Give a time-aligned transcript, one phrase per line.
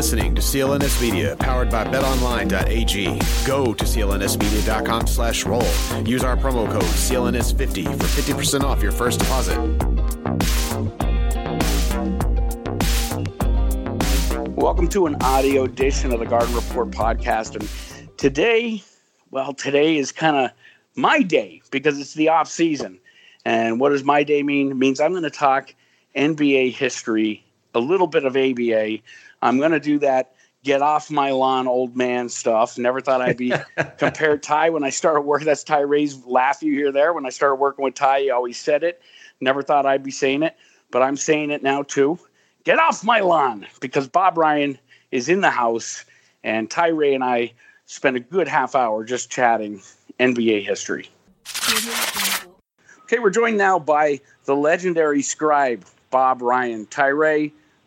[0.00, 3.04] listening to CLNS Media, powered by betonline.ag.
[3.46, 5.60] Go to clnsmedia.com slash roll.
[6.06, 9.58] Use our promo code CLNS50 for 50% off your first deposit.
[14.56, 17.56] Welcome to an audio edition of the Garden Report podcast.
[17.56, 18.82] And today,
[19.30, 20.50] well, today is kind of
[20.94, 22.98] my day because it's the off season.
[23.44, 24.70] And what does my day mean?
[24.70, 25.74] It means I'm going to talk
[26.16, 27.44] NBA history,
[27.74, 29.00] a little bit of ABA.
[29.42, 32.76] I'm going to do that get off my lawn, old man stuff.
[32.76, 33.52] Never thought I'd be
[33.98, 35.46] compared Ty when I started working.
[35.46, 37.12] That's Ty Ray's laugh you hear there.
[37.12, 39.00] When I started working with Ty, he always said it.
[39.40, 40.56] Never thought I'd be saying it,
[40.90, 42.18] but I'm saying it now too.
[42.64, 44.78] Get off my lawn because Bob Ryan
[45.12, 46.04] is in the house
[46.44, 47.52] and Ty Ray and I
[47.86, 49.80] spent a good half hour just chatting
[50.18, 51.08] NBA history.
[53.04, 56.86] Okay, we're joined now by the legendary scribe, Bob Ryan.
[56.86, 57.08] Ty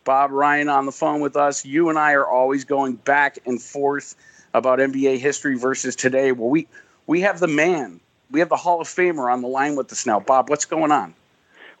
[0.04, 1.64] Bob Ryan on the phone with us.
[1.64, 4.14] You and I are always going back and forth
[4.52, 6.32] about NBA history versus today.
[6.32, 6.68] Well, we,
[7.06, 10.06] we have the man, we have the Hall of Famer on the line with us
[10.06, 10.20] now.
[10.20, 11.14] Bob, what's going on?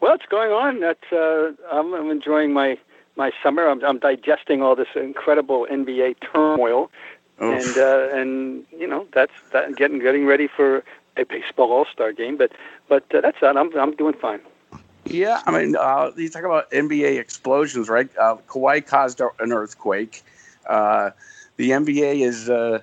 [0.00, 0.80] Well, it's going on.
[0.80, 2.78] That's uh, I'm, I'm enjoying my
[3.16, 3.68] my summer.
[3.68, 6.90] I'm, I'm digesting all this incredible NBA turmoil,
[7.42, 7.66] Oof.
[7.66, 10.82] and uh, and you know that's that getting getting ready for
[11.16, 12.36] a baseball All Star game.
[12.36, 12.52] But
[12.88, 13.56] but uh, that's that.
[13.56, 14.40] I'm I'm doing fine.
[15.06, 18.08] Yeah, I mean, uh, you talk about NBA explosions, right?
[18.18, 20.22] Uh, Kawhi caused an earthquake.
[20.66, 21.10] Uh,
[21.56, 22.80] the NBA is uh,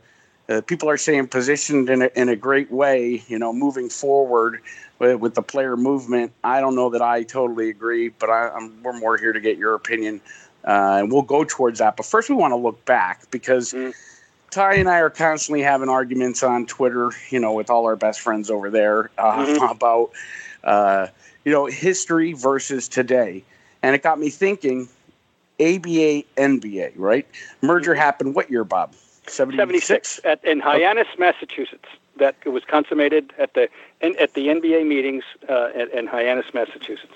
[0.50, 4.61] uh, people are saying positioned in a, in a great way, you know, moving forward
[5.00, 6.31] with, with the player movement.
[6.44, 9.58] I don't know that I totally agree, but I, am we're more here to get
[9.58, 10.22] your opinion,
[10.66, 11.97] uh, and we'll go towards that.
[11.97, 13.73] But first, we want to look back because.
[13.73, 13.94] Mm.
[14.52, 18.19] Ty and I are constantly having arguments on Twitter, you know, with all our best
[18.19, 19.63] friends over there uh, mm-hmm.
[19.72, 20.11] about,
[20.66, 21.08] uh,
[21.45, 23.44] you know, history versus today.
[23.84, 24.88] And it got me thinking
[25.59, 27.28] ABA, NBA, right?
[27.61, 28.02] Merger mm-hmm.
[28.02, 28.94] happened what year, Bob?
[29.28, 30.19] 76?
[30.23, 31.88] At, in Hyannis, Massachusetts.
[32.17, 33.69] That it was consummated at the
[34.02, 37.16] in, at the NBA meetings uh, at, in Hyannis, Massachusetts.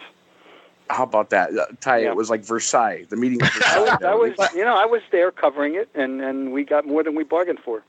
[0.89, 1.55] How about that?
[1.55, 2.09] Uh, Ty, yeah.
[2.09, 3.05] it was like Versailles.
[3.09, 3.39] The meeting.
[3.43, 6.87] I, was, I was, you know, I was there covering it, and and we got
[6.87, 7.83] more than we bargained for.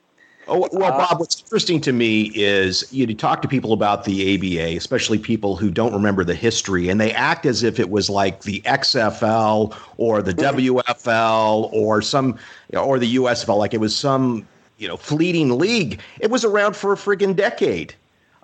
[0.48, 4.34] Oh, well, uh, Bob, what's interesting to me is you talk to people about the
[4.36, 8.08] ABA, especially people who don't remember the history, and they act as if it was
[8.08, 10.58] like the XFL or the mm-hmm.
[10.58, 12.38] WFL or some
[12.74, 14.46] or the USFL, like it was some
[14.78, 16.00] you know fleeting league.
[16.20, 17.94] It was around for a friggin' decade,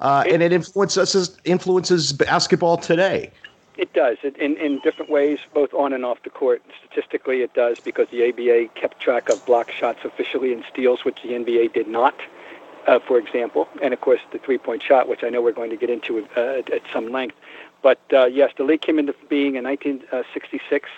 [0.01, 3.31] uh, and it influences influences basketball today.
[3.77, 6.63] It does it, in in different ways, both on and off the court.
[6.85, 11.23] Statistically, it does because the ABA kept track of block shots officially and steals, which
[11.23, 12.15] the NBA did not.
[12.87, 15.77] Uh, for example, and of course the three-point shot, which I know we're going to
[15.77, 17.37] get into uh, at, at, some length.
[17.81, 20.91] But uh, yes, the league came into being in 1966,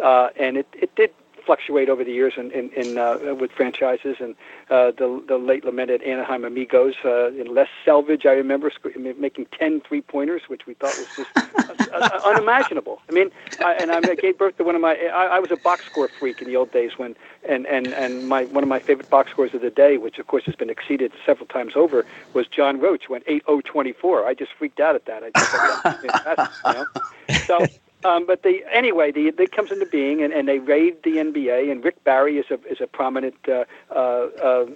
[0.00, 1.10] uh, and it, it did
[1.44, 4.34] fluctuate over the years in, in, in uh, with franchises and
[4.70, 8.26] uh, the the late lamented Anaheim Amigos uh, in Les Selvage.
[8.26, 11.30] I remember sc- making 10 three pointers, which we thought was just
[11.92, 13.00] uh, uh, unimaginable.
[13.08, 13.30] I mean,
[13.64, 14.94] I, and I gave birth to one of my.
[14.94, 17.14] I, I was a box score freak in the old days when
[17.48, 20.26] and and and my one of my favorite box scores of the day, which of
[20.26, 22.04] course has been exceeded several times over,
[22.34, 24.24] was John Roche went 8-0-24.
[24.24, 25.22] I just freaked out at that.
[25.22, 26.86] I just thought, you know?
[27.46, 27.68] So
[28.04, 31.70] um, but they anyway, the, it comes into being, and, and they raid the NBA,
[31.70, 34.66] and Rick Barry is a is a prominent, uh, uh, uh,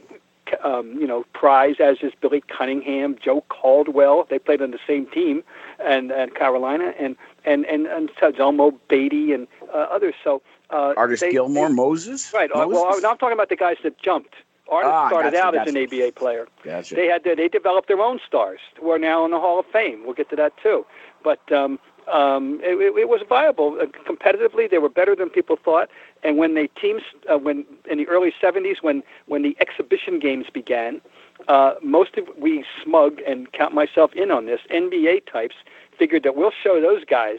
[0.62, 4.26] um, you know, prize as is Billy Cunningham, Joe Caldwell.
[4.28, 5.42] They played on the same team,
[5.84, 10.14] and and Carolina, and and and and Zelmo Beatty and uh, others.
[10.22, 12.50] So uh, Artis they, Gilmore, they, Moses, right?
[12.54, 12.74] Moses?
[12.74, 14.34] Well, I'm talking about the guys that jumped.
[14.68, 15.70] Artis ah, started gotcha, out gotcha.
[15.70, 16.48] as an ABA player.
[16.64, 16.96] Gotcha.
[16.96, 19.66] They had to, they developed their own stars who are now in the Hall of
[19.66, 20.02] Fame.
[20.04, 20.84] We'll get to that too.
[21.22, 21.78] But um,
[22.12, 24.70] um, it, it, was viable uh, competitively.
[24.70, 25.88] They were better than people thought.
[26.22, 30.46] And when the teams, uh, when in the early '70s, when when the exhibition games
[30.52, 31.00] began,
[31.48, 35.56] uh, most of we smug and count myself in on this NBA types
[35.98, 37.38] figured that we'll show those guys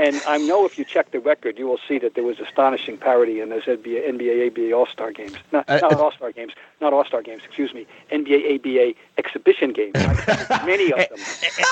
[0.00, 2.96] and I know if you check the record, you will see that there was astonishing
[2.96, 5.34] parity in those NBA, NBA ABA All Star games.
[5.52, 7.86] Not, uh, not All Star games, not All Star games, excuse me.
[8.10, 9.92] NBA ABA exhibition games.
[10.64, 11.18] many of them.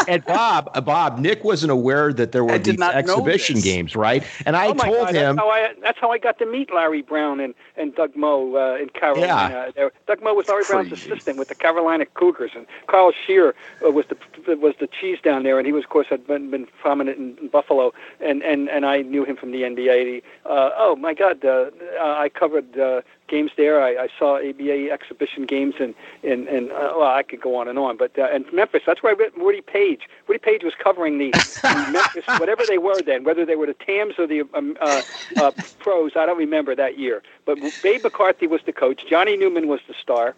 [0.06, 4.22] and Bob, uh, Bob, Nick wasn't aware that there were these exhibition games, right?
[4.44, 5.36] And I oh told God, him.
[5.36, 8.56] That's how I, that's how I got to meet Larry Brown and, and Doug Moe
[8.56, 9.72] uh, in Carolina.
[9.76, 9.88] Yeah.
[10.06, 10.64] Doug Moe was Larry.
[10.69, 13.54] Brown's assistant with the Carolina Cougars, and Carl Scheer
[13.84, 16.50] uh, was the was the cheese down there, and he was, of course, had been,
[16.50, 17.92] been prominent in, in Buffalo.
[18.20, 20.22] and and and I knew him from the NBA.
[20.44, 21.70] Uh, oh my God, uh,
[22.00, 23.82] I covered uh, games there.
[23.82, 27.69] I, I saw ABA exhibition games, and and and uh, well, I could go on
[27.69, 27.96] and on.
[27.96, 30.08] But uh, and Memphis, that's where I met Woody Paige.
[30.26, 31.30] Woody Paige was covering the,
[31.62, 35.02] the Memphis, whatever they were then, whether they were the Tams or the um, uh,
[35.36, 36.12] uh, pros.
[36.16, 37.22] I don't remember that year.
[37.44, 39.04] But Babe McCarthy was the coach.
[39.08, 40.34] Johnny Neumann was the star,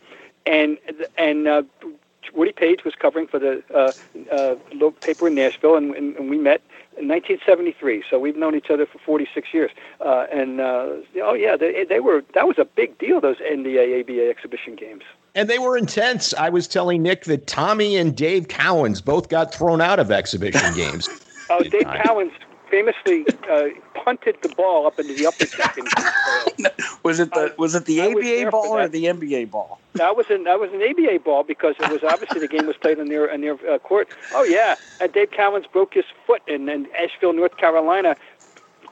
[0.47, 0.79] and
[1.17, 1.63] and uh,
[2.35, 3.93] Woody Paige was covering for the uh,
[4.33, 6.61] uh, local paper in Nashville, and, and, and we met
[6.97, 8.05] in 1973.
[8.09, 9.71] So we've known each other for 46 years.
[10.01, 13.21] Uh, and uh, oh yeah, they, they were that was a big deal.
[13.21, 15.03] Those NBA ABA exhibition games.
[15.35, 16.35] And they were intense.
[16.35, 20.75] I was telling Nick that Tommy and Dave Cowens both got thrown out of exhibition
[20.75, 21.09] games.
[21.51, 22.33] oh, Dave Cowens
[22.71, 25.77] famously uh, punted the ball up into the upper deck.
[27.03, 29.79] was it the was it the ABA ball or the NBA ball?
[29.95, 32.77] That was an that was an ABA ball because it was obviously the game was
[32.77, 34.09] played on their on their uh, court.
[34.33, 38.17] Oh yeah, and Dave Cowens broke his foot in, in Asheville, North Carolina.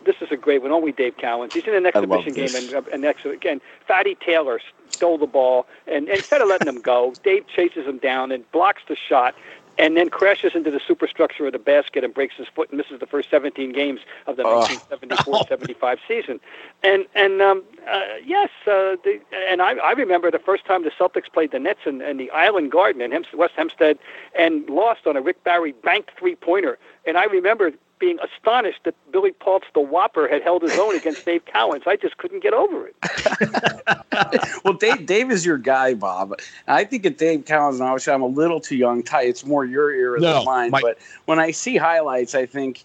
[0.04, 0.72] This is a great one.
[0.72, 1.52] Only Dave Cowens.
[1.52, 4.60] He's in an exhibition game, and, uh, and next again, Fatty Taylor
[4.90, 8.50] stole the ball, and, and instead of letting him go, Dave chases him down and
[8.52, 9.34] blocks the shot
[9.78, 12.98] and then crashes into the superstructure of the basket and breaks his foot and misses
[12.98, 16.40] the first 17 games of the 1974-75 season.
[16.82, 20.90] And and um, uh, yes, uh, the, and I, I remember the first time the
[20.90, 23.98] Celtics played the Nets in, in the Island Garden in West Hempstead
[24.38, 26.78] and lost on a Rick Barry banked three-pointer.
[27.06, 31.24] And I remember being astonished that Billy Paultz, the Whopper, had held his own against
[31.24, 31.86] Dave Cowens.
[31.86, 34.60] I just couldn't get over it.
[34.64, 36.34] well, Dave, Dave is your guy, Bob.
[36.66, 39.02] I think at Dave Cowens, and obviously I'm a little too young.
[39.02, 40.70] Ty, it's more your era no, than mine.
[40.70, 42.84] My- but when I see highlights, I think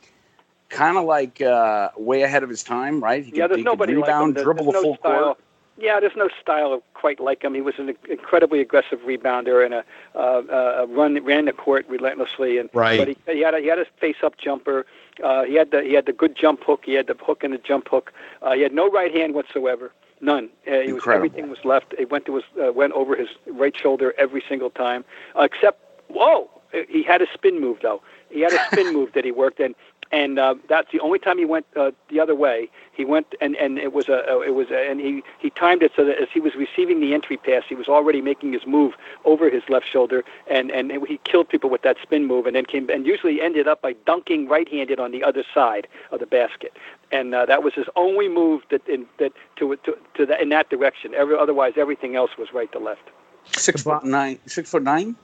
[0.69, 3.23] kind of like uh, way ahead of his time, right?
[3.23, 4.43] He yeah, could, there's nobody rebound, like him.
[4.43, 5.23] dribble there's the full style.
[5.23, 5.39] court.
[5.83, 7.53] Yeah, there's no style quite like him.
[7.53, 9.85] He was an incredibly aggressive rebounder and a,
[10.15, 12.57] uh, uh, run ran the court relentlessly.
[12.57, 12.97] And right.
[12.97, 14.85] but he, he had a, he had a face up jumper.
[15.21, 16.83] Uh, he had the he had the good jump hook.
[16.85, 18.13] He had the hook and the jump hook.
[18.41, 19.91] Uh, he had no right hand whatsoever.
[20.21, 20.47] None.
[20.65, 21.93] Uh, he was everything was left.
[21.99, 25.03] It went to his uh, went over his right shoulder every single time,
[25.37, 26.49] uh, except whoa.
[26.87, 28.01] He had a spin move though.
[28.29, 29.75] He had a spin move that he worked, and
[30.13, 32.69] and uh, that's the only time he went uh, the other way.
[32.93, 35.91] He went and and it was a it was a, and he he timed it
[35.95, 38.93] so that as he was receiving the entry pass, he was already making his move
[39.25, 42.65] over his left shoulder, and and he killed people with that spin move, and then
[42.65, 46.73] came and usually ended up by dunking right-handed on the other side of the basket,
[47.11, 50.49] and uh, that was his only move that in that to to to the, in
[50.49, 51.15] that direction.
[51.15, 53.09] Every otherwise everything else was right to left.
[53.45, 54.37] Six foot nine.
[54.45, 55.15] Six foot nine.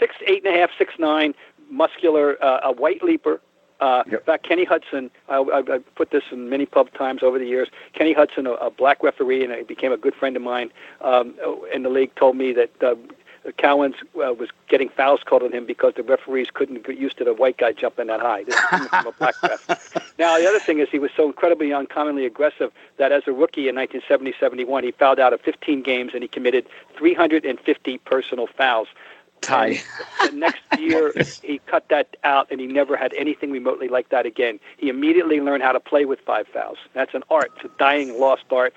[0.00, 1.32] Six eight and a half, six nine,
[1.70, 3.40] muscular, uh, a white leaper,
[3.80, 4.20] uh, yep.
[4.20, 7.46] In fact, Kenny Hudson, I, I, I put this in many pub times over the
[7.46, 7.68] years.
[7.92, 10.70] Kenny Hudson, a, a black referee, and he became a good friend of mine
[11.02, 11.34] um,
[11.72, 12.94] in the league, told me that uh,
[13.52, 17.24] Cowens uh, was getting fouls called on him because the referees couldn't get used to
[17.24, 18.44] the white guy jumping that high.
[18.44, 20.12] This is from a black ref.
[20.18, 23.68] Now, the other thing is he was so incredibly uncommonly aggressive that as a rookie
[23.68, 28.88] in 1970-71, he fouled out of 15 games and he committed 350 personal fouls.
[30.24, 31.12] The next year,
[31.42, 34.58] he cut that out, and he never had anything remotely like that again.
[34.76, 36.78] He immediately learned how to play with five fouls.
[36.94, 37.52] That's an art.
[37.56, 38.74] It's a dying, lost art.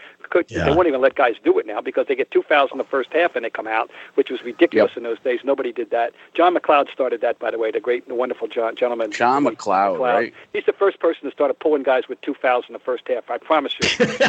[0.49, 0.65] Yeah.
[0.65, 2.83] They won't even let guys do it now because they get two fouls in the
[2.83, 4.97] first half and they come out, which was ridiculous yep.
[4.97, 5.39] in those days.
[5.43, 6.13] Nobody did that.
[6.33, 9.11] John MacLeod started that, by the way, the great, the wonderful John, gentleman.
[9.11, 10.33] John MacLeod, MacLeod, right?
[10.53, 13.29] He's the first person to start pulling guys with two fouls in the first half.
[13.29, 14.05] I promise you.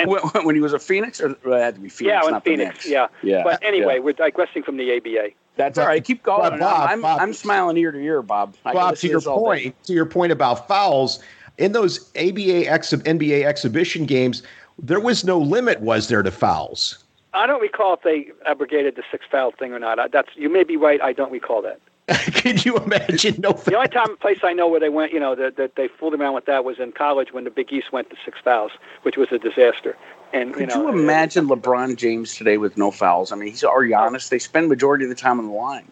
[0.00, 2.86] and, when he was a Phoenix, or it had to be Phoenix, yeah, not Phoenix,
[2.86, 3.08] yeah.
[3.22, 3.42] yeah.
[3.44, 4.00] But anyway, yeah.
[4.00, 5.30] we're digressing from the ABA.
[5.56, 6.02] That's all right.
[6.02, 6.50] Keep going.
[6.50, 8.54] Bob, Bob, I'm, Bob, I'm smiling ear to ear, Bob.
[8.62, 11.20] Bob, to your point, to your point about fouls
[11.58, 14.42] in those ABA ex- NBA exhibition games,
[14.78, 17.04] there was no limit, was there, to fouls?
[17.34, 20.12] I don't recall if they abrogated the six foul thing or not.
[20.12, 21.00] That's you may be right.
[21.02, 21.80] I don't recall that.
[22.34, 23.36] Could you imagine?
[23.38, 23.52] No.
[23.52, 26.14] The only time place I know where they went, you know, that, that they fooled
[26.14, 29.18] around with that was in college when the Big East went to six fouls, which
[29.18, 29.94] was a disaster.
[30.32, 33.30] And could you, know, you imagine it, LeBron James today with no fouls?
[33.30, 34.30] I mean, he's already honest.
[34.30, 35.90] They spend majority of the time on the line.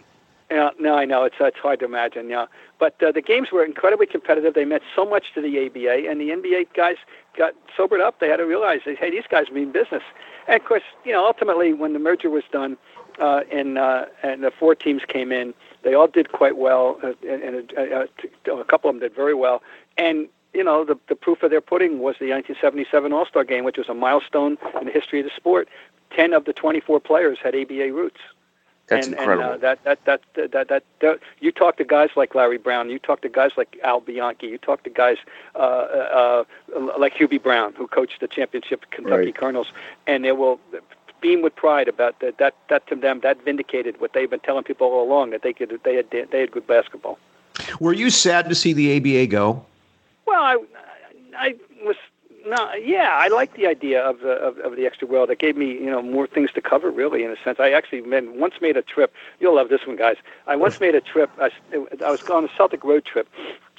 [0.50, 2.30] Yeah, no, I know it's it's hard to imagine.
[2.30, 2.46] Yeah,
[2.78, 4.54] but uh, the games were incredibly competitive.
[4.54, 6.96] They meant so much to the ABA, and the NBA guys
[7.36, 8.20] got sobered up.
[8.20, 10.02] They had to realize, hey, these guys mean business.
[10.48, 12.76] And of course, you know, ultimately, when the merger was done,
[13.20, 17.12] uh, and uh, and the four teams came in, they all did quite well, uh,
[17.28, 18.06] and, and uh,
[18.50, 19.62] uh, a couple of them did very well.
[19.96, 23.64] And you know, the the proof of their pudding was the 1977 All Star Game,
[23.64, 25.68] which was a milestone in the history of the sport.
[26.14, 28.20] Ten of the 24 players had ABA roots.
[28.88, 29.52] That's and, incredible.
[29.52, 32.58] And, uh, that, that, that, that, that, that, that, you talk to guys like Larry
[32.58, 35.16] Brown, you talk to guys like Al Bianchi, you talk to guys
[35.54, 36.44] uh, uh,
[36.98, 39.34] like Hubie Brown, who coached the championship Kentucky right.
[39.34, 39.72] Colonels,
[40.06, 40.60] and they will
[41.20, 42.38] beam with pride about that.
[42.38, 45.52] That, that to them, that vindicated what they've been telling people all along that they
[45.52, 47.18] could, they had, they had good basketball.
[47.80, 49.64] Were you sad to see the ABA go?
[50.26, 50.58] Well, I,
[51.36, 51.96] I was
[52.46, 55.30] no, yeah, I like the idea of the of, of the extra world.
[55.30, 56.90] It gave me, you know, more things to cover.
[56.90, 59.12] Really, in a sense, I actually made, once made a trip.
[59.40, 60.16] You'll love this one, guys.
[60.46, 61.30] I once made a trip.
[61.40, 61.50] I,
[62.04, 63.28] I was on a Celtic road trip,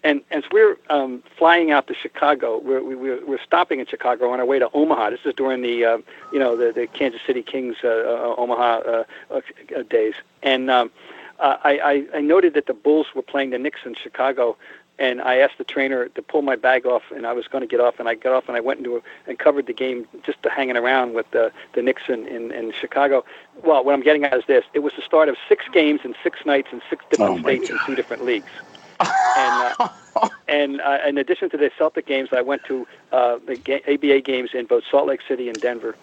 [0.03, 4.29] and as we're um, flying out to Chicago, we're, we, we're, we're stopping in Chicago
[4.31, 5.11] on our way to Omaha.
[5.11, 5.97] This is during the, uh,
[6.31, 10.91] you know, the, the Kansas City Kings uh, uh, Omaha uh, uh, days, and um,
[11.39, 11.79] uh, I,
[12.13, 14.57] I, I noted that the Bulls were playing the Knicks in Chicago
[14.99, 17.67] and I asked the trainer to pull my bag off, and I was going to
[17.67, 20.07] get off, and I got off, and I went into a, and covered the game
[20.23, 23.23] just to hanging around with the the Knicks in, in, in Chicago.
[23.63, 26.15] Well, what I'm getting at is this: it was the start of six games in
[26.23, 28.51] six nights in six different oh states in two different leagues.
[28.99, 33.55] and uh, and uh, in addition to the Celtic games, I went to uh, the
[33.55, 35.95] ga- ABA games in both Salt Lake City and Denver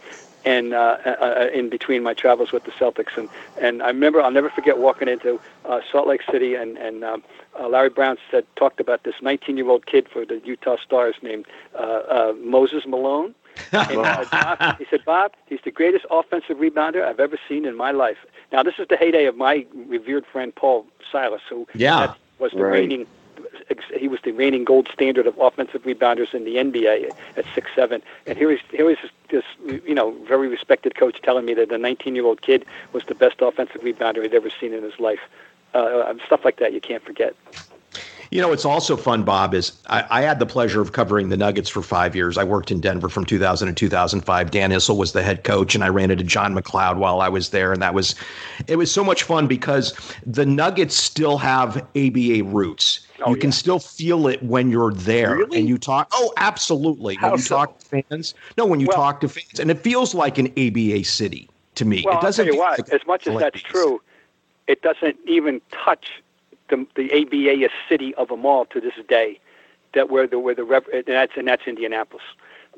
[0.45, 3.17] and uh, uh, uh, in between my travels with the Celtics.
[3.17, 3.29] And,
[3.61, 7.23] and I remember, I'll never forget walking into uh, Salt Lake City, and, and um,
[7.59, 11.15] uh, Larry Brown said, talked about this 19 year old kid for the Utah Stars
[11.23, 13.35] named uh, uh, Moses Malone.
[13.73, 17.77] and, uh, Bob, he said, Bob, he's the greatest offensive rebounder I've ever seen in
[17.77, 18.19] my life.
[18.51, 22.15] Now, this is the heyday of my revered friend Paul Silas, who yeah.
[22.41, 22.73] was the right.
[22.73, 23.07] reigning
[23.97, 28.03] he was the reigning gold standard of offensive rebounders in the NBA at six seven.
[28.27, 28.99] And here is here is
[29.31, 33.05] this you know very respected coach telling me that the 19 year old kid was
[33.05, 35.21] the best offensive rebounder he'd ever seen in his life.
[35.73, 37.35] Uh, stuff like that you can't forget.
[38.31, 41.37] You know, it's also fun, Bob, is I, I, had the pleasure of covering the
[41.37, 42.37] Nuggets for five years.
[42.37, 44.51] I worked in Denver from 2000 to 2005.
[44.51, 47.51] Dan Issel was the head coach, and I ran into John MacLeod while I was
[47.51, 47.73] there.
[47.73, 48.17] And that was,
[48.67, 49.95] it was so much fun because
[50.27, 53.04] the Nuggets still have ABA roots.
[53.21, 53.41] Oh, you yeah.
[53.41, 55.59] can still feel it when you're there really?
[55.59, 56.09] and you talk.
[56.13, 57.15] Oh, absolutely.
[57.15, 57.57] How when you so?
[57.57, 58.35] talk to fans.
[58.59, 59.61] No, when you well, talk to fans.
[59.61, 62.03] And it feels like an ABA city to me.
[62.05, 64.01] Well, it doesn't I'll tell you what, like as much as that's true,
[64.67, 66.23] it doesn't even touch
[66.69, 69.39] the, the ABA city of them all to this day.
[69.95, 72.23] That where the where the and that's and that's Indianapolis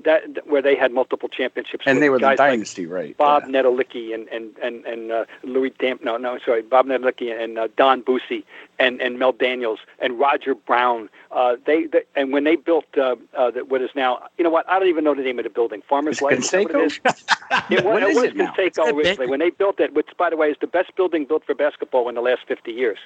[0.05, 1.85] that where they had multiple championships.
[1.87, 3.17] And they were the dynasty, like right?
[3.17, 3.63] Bob yeah.
[3.63, 6.05] Netolicky and and and and uh, Louis Damp.
[6.05, 8.45] No, no, sorry, Bob Netolicky and uh, Don Buse
[8.79, 11.09] and and Mel Daniels and Roger Brown.
[11.31, 14.69] Uh, they, they and when they built uh, uh, what is now, you know what?
[14.69, 15.83] I don't even know the name of the building.
[15.89, 16.39] Farmers Life.
[16.39, 16.99] Conseco?
[17.71, 19.29] It, it, was, it was Conseco originally.
[19.29, 22.09] When they built it, which by the way is the best building built for basketball
[22.09, 22.99] in the last 50 years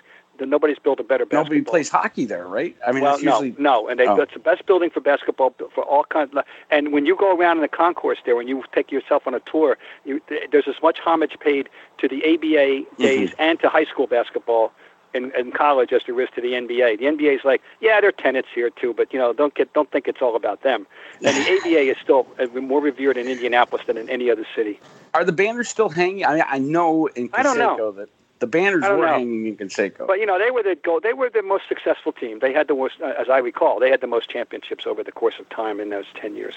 [0.46, 1.44] nobody's built a better basketball.
[1.44, 2.76] Nobody plays hockey there, right?
[2.86, 3.50] I mean, well, usually...
[3.58, 4.16] no, no, and they, oh.
[4.16, 6.34] it's the best building for basketball for all kinds.
[6.34, 9.34] Of, and when you go around in the concourse there, when you take yourself on
[9.34, 13.42] a tour, you, there's as much homage paid to the ABA days mm-hmm.
[13.42, 14.72] and to high school basketball
[15.14, 16.98] in, in college as there is to the NBA.
[16.98, 19.72] The NBA is like, yeah, there are tenants here too, but you know, don't get
[19.72, 20.86] don't think it's all about them.
[21.24, 24.80] And the ABA is still uh, more revered in Indianapolis than in any other city.
[25.14, 26.24] Are the banners still hanging?
[26.24, 27.92] I mean, I know in Conseco I don't know.
[27.92, 28.08] that
[28.40, 29.06] the banners were know.
[29.06, 30.06] hanging in Conseco.
[30.06, 31.00] But you know, they were the go.
[31.00, 32.38] They were the most successful team.
[32.40, 35.12] They had the most, uh, as I recall, they had the most championships over the
[35.12, 36.54] course of time in those ten years.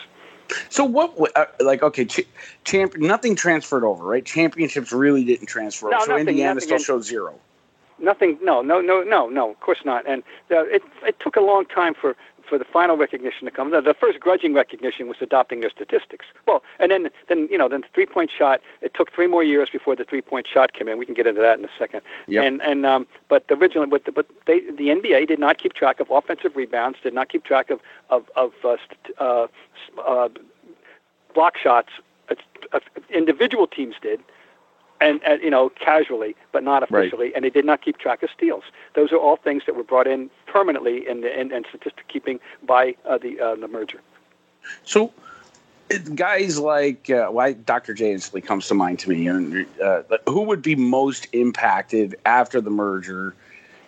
[0.69, 1.13] So what?
[1.35, 2.27] Uh, like okay, ch-
[2.63, 2.97] champ.
[2.97, 4.25] Nothing transferred over, right?
[4.25, 6.05] Championships really didn't transfer no, over.
[6.05, 7.39] So nothing, Indiana nothing, still showed zero.
[8.03, 8.37] Nothing.
[8.41, 8.61] No.
[8.61, 8.81] No.
[8.81, 9.01] No.
[9.01, 9.29] No.
[9.29, 9.51] No.
[9.51, 10.07] Of course not.
[10.07, 12.15] And uh, it it took a long time for
[12.47, 13.71] for the final recognition to come.
[13.71, 16.25] The, the first grudging recognition was adopting their statistics.
[16.45, 18.61] Well, and then then you know then the three point shot.
[18.81, 20.97] It took three more years before the three point shot came in.
[20.97, 22.01] We can get into that in a second.
[22.27, 22.43] Yep.
[22.43, 25.99] And and um, but originally, but the, but they the NBA did not keep track
[25.99, 26.99] of offensive rebounds.
[27.01, 27.79] Did not keep track of
[28.09, 29.47] of of uh, st- uh,
[30.05, 30.29] uh,
[31.33, 31.89] block shots.
[32.29, 32.79] Uh,
[33.09, 34.19] individual teams did
[35.03, 37.33] and, and you know casually, but not officially, right.
[37.35, 38.63] and they did not keep track of steals.
[38.95, 42.39] Those are all things that were brought in permanently in the in, in statistic keeping
[42.63, 43.99] by uh, the uh, the merger.
[44.83, 45.11] So,
[46.15, 47.93] guys like uh, why Dr.
[47.93, 52.61] J instantly comes to mind to me, and uh, who would be most impacted after
[52.61, 53.35] the merger?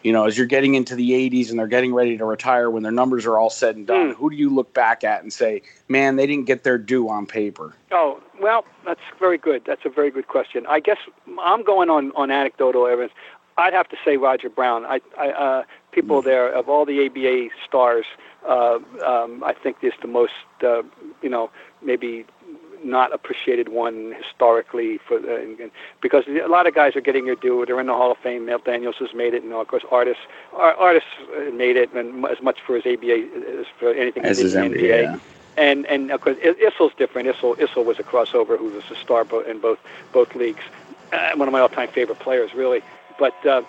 [0.03, 2.83] You know, as you're getting into the 80s and they're getting ready to retire, when
[2.83, 4.15] their numbers are all said and done, mm.
[4.15, 7.25] who do you look back at and say, "Man, they didn't get their due on
[7.25, 7.73] paper"?
[7.91, 9.63] Oh, well, that's very good.
[9.65, 10.65] That's a very good question.
[10.67, 10.97] I guess
[11.41, 13.13] I'm going on, on anecdotal evidence.
[13.57, 14.85] I'd have to say Roger Brown.
[14.85, 16.27] I, I uh, people hmm.
[16.27, 18.05] there of all the ABA stars,
[18.47, 20.83] uh, um, I think is the most, uh,
[21.21, 21.49] you know,
[21.81, 22.25] maybe
[22.83, 27.25] not appreciated one historically for the, and, and because a lot of guys are getting
[27.25, 27.65] their due.
[27.65, 28.45] They're in the Hall of Fame.
[28.45, 30.23] Mel Daniels has made it, and of course, artists
[30.53, 31.09] artists
[31.53, 33.27] made it, and as much for his ABA
[33.59, 34.75] as for anything as his NBA.
[34.75, 35.03] NBA.
[35.03, 35.19] Yeah
[35.57, 37.27] and and of course Issel's different.
[37.27, 39.79] Issel Issel was a crossover who was a star in both
[40.11, 40.63] both leagues.
[41.11, 42.81] Uh, one of my all-time favorite players, really.
[43.19, 43.61] But uh,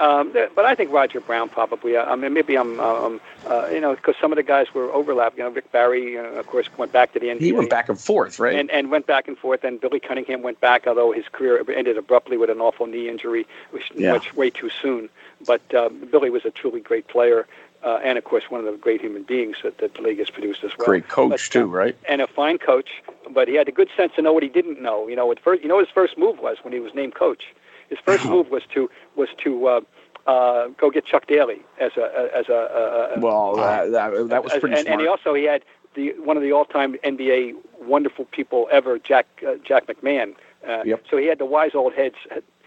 [0.00, 1.94] um, but I think Roger Brown probably.
[1.94, 4.90] Uh, I mean, maybe I'm, um, uh, you know, because some of the guys were
[4.90, 5.36] overlapped.
[5.36, 7.40] You know, Rick Barry, uh, of course, went back to the NBA.
[7.40, 8.58] He went back and forth, right?
[8.58, 9.62] And and went back and forth.
[9.62, 13.46] And Billy Cunningham went back, although his career ended abruptly with an awful knee injury,
[13.72, 14.12] which yeah.
[14.12, 15.10] much way too soon.
[15.46, 17.46] But uh, Billy was a truly great player
[17.84, 20.30] uh, and of course one of the great human beings that, that the league has
[20.30, 20.86] produced as well.
[20.86, 21.96] Great coach But, too, uh, right?
[22.08, 22.90] and a fine coach,
[23.30, 25.08] but he had the good sense to know what he didn't know.
[25.08, 27.14] You know, at first, you know, what his first move was when he was named
[27.14, 27.44] coach.
[27.88, 29.80] His first move was to was to uh,
[30.26, 33.90] uh, go get Chuck Daly as a as a, a, Well, that,
[34.28, 34.92] that, was as- pretty and, smart.
[34.92, 39.26] and he also he had the one of the all-time NBA wonderful people ever, Jack
[39.46, 40.34] uh, Jack McMahon.
[40.68, 41.04] Uh, Yep.
[41.10, 42.16] So he had the wise old heads,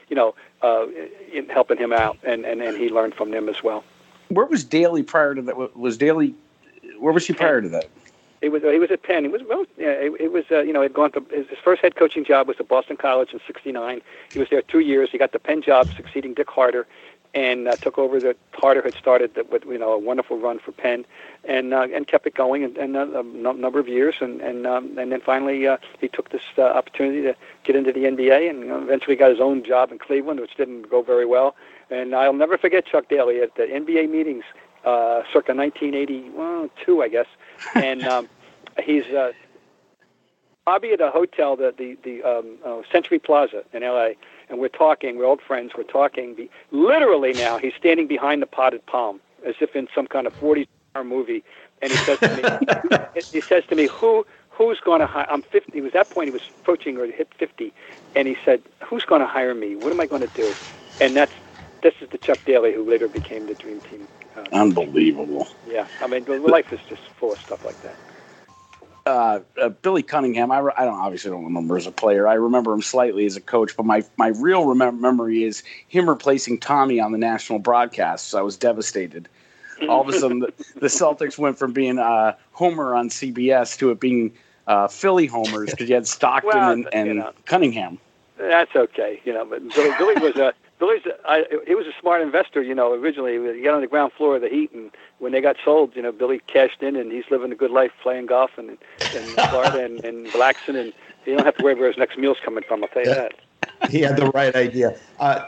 [0.10, 0.88] you know, uh,
[1.32, 3.84] in helping him out, and, and, and he learned from them as well.
[4.34, 5.78] Where was Daly prior to that?
[5.78, 6.36] Was Daly?
[7.00, 7.90] Where was he prior to that?
[8.42, 9.24] He was he was at Penn.
[9.24, 9.66] He was well.
[9.78, 12.26] Yeah, it, it was uh, you know he'd gone to his, his first head coaching
[12.26, 14.02] job was at Boston College in '69.
[14.32, 15.10] He was there two years.
[15.12, 16.86] He got the Penn job, succeeding Dick Harder,
[17.34, 20.60] and uh, took over the Harder had started the, with you know a wonderful run
[20.60, 21.06] for Penn,
[21.46, 24.68] and uh, and kept it going and, and uh, a number of years, and and
[24.68, 28.50] um, and then finally uh, he took this uh, opportunity to get into the NBA,
[28.50, 31.56] and you know, eventually got his own job in Cleveland, which didn't go very well.
[31.90, 34.44] And I'll never forget Chuck Daly at the NBA meetings,
[34.86, 37.28] uh, circa 1982, I guess,
[37.76, 38.04] and.
[38.04, 38.30] Um,
[38.82, 39.32] he's uh,
[40.66, 44.16] lobby at a hotel, the the the um, uh, Century Plaza in L.A.
[44.50, 45.18] And we're talking.
[45.18, 45.72] We're old friends.
[45.78, 46.36] We're talking.
[46.36, 50.40] Be, literally now, he's standing behind the potted palm, as if in some kind of
[50.40, 51.44] 40-star movie.
[51.82, 55.26] And he says to me, he says to me, who who's going to hire?
[55.30, 55.72] I'm 50.
[55.72, 56.28] He was at that point.
[56.28, 57.74] He was approaching or hit 50,
[58.16, 59.76] and he said, who's going to hire me?
[59.76, 60.54] What am I going to do?
[61.02, 61.34] And that's
[61.84, 64.08] this is the Chuck Daly who later became the Dream Team.
[64.36, 65.48] Uh, Unbelievable.
[65.70, 67.96] yeah, I mean, life is just full of stuff like that.
[69.06, 70.50] uh, uh, Billy Cunningham.
[70.52, 72.28] I, re- I don't obviously don't remember as a player.
[72.28, 76.10] I remember him slightly as a coach, but my my real remem- memory is him
[76.10, 78.34] replacing Tommy on the national broadcasts.
[78.34, 79.30] I was devastated.
[79.90, 83.92] All of a sudden, the, the Celtics went from being uh, Homer on CBS to
[83.92, 84.32] it being
[84.66, 87.34] uh, Philly homers because you had Stockton Well, and, and you know.
[87.46, 88.00] Cunningham.
[88.38, 89.44] That's okay, you know.
[89.46, 91.04] But Billy, Billy was a Billy's.
[91.26, 92.94] I, he was a smart investor, you know.
[92.94, 95.96] Originally, he got on the ground floor of the Heat, and when they got sold,
[95.96, 98.78] you know, Billy cashed in, and he's living a good life, playing golf and in
[99.50, 100.92] Florida and, and relaxing, and
[101.26, 102.84] you don't have to worry where his next meal's coming from.
[102.84, 103.34] I'll tell you that.
[103.90, 105.00] He had the right idea.
[105.20, 105.46] Uh,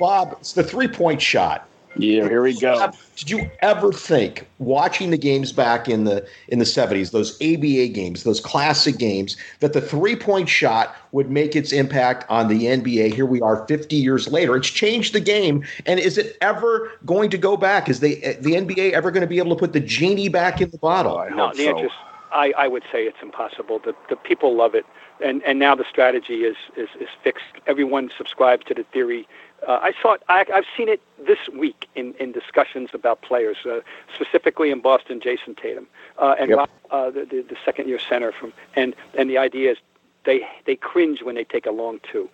[0.00, 1.68] Bob, it's the three point shot.
[1.96, 2.90] Yeah, here we go.
[3.16, 7.88] Did you ever think watching the games back in the in the 70s, those ABA
[7.88, 13.14] games, those classic games, that the three-point shot would make its impact on the NBA?
[13.14, 14.56] Here we are 50 years later.
[14.56, 15.64] It's changed the game.
[15.86, 17.88] And is it ever going to go back?
[17.88, 20.70] Is they the NBA ever going to be able to put the genie back in
[20.70, 21.18] the bottle?
[21.18, 21.68] I No, the so.
[21.70, 21.92] answer is
[22.34, 23.78] I, I would say it's impossible.
[23.78, 24.84] The the people love it,
[25.24, 27.44] and and now the strategy is is, is fixed.
[27.66, 29.28] Everyone subscribes to the theory.
[29.66, 30.22] Uh, I saw it.
[30.28, 33.80] I, I've seen it this week in, in discussions about players, uh,
[34.14, 35.20] specifically in Boston.
[35.20, 35.86] Jayson Tatum
[36.18, 36.58] uh, and Yep.
[36.58, 39.78] Rob, uh, the, the the second year center from and and the idea is
[40.24, 42.28] they they cringe when they take a long two.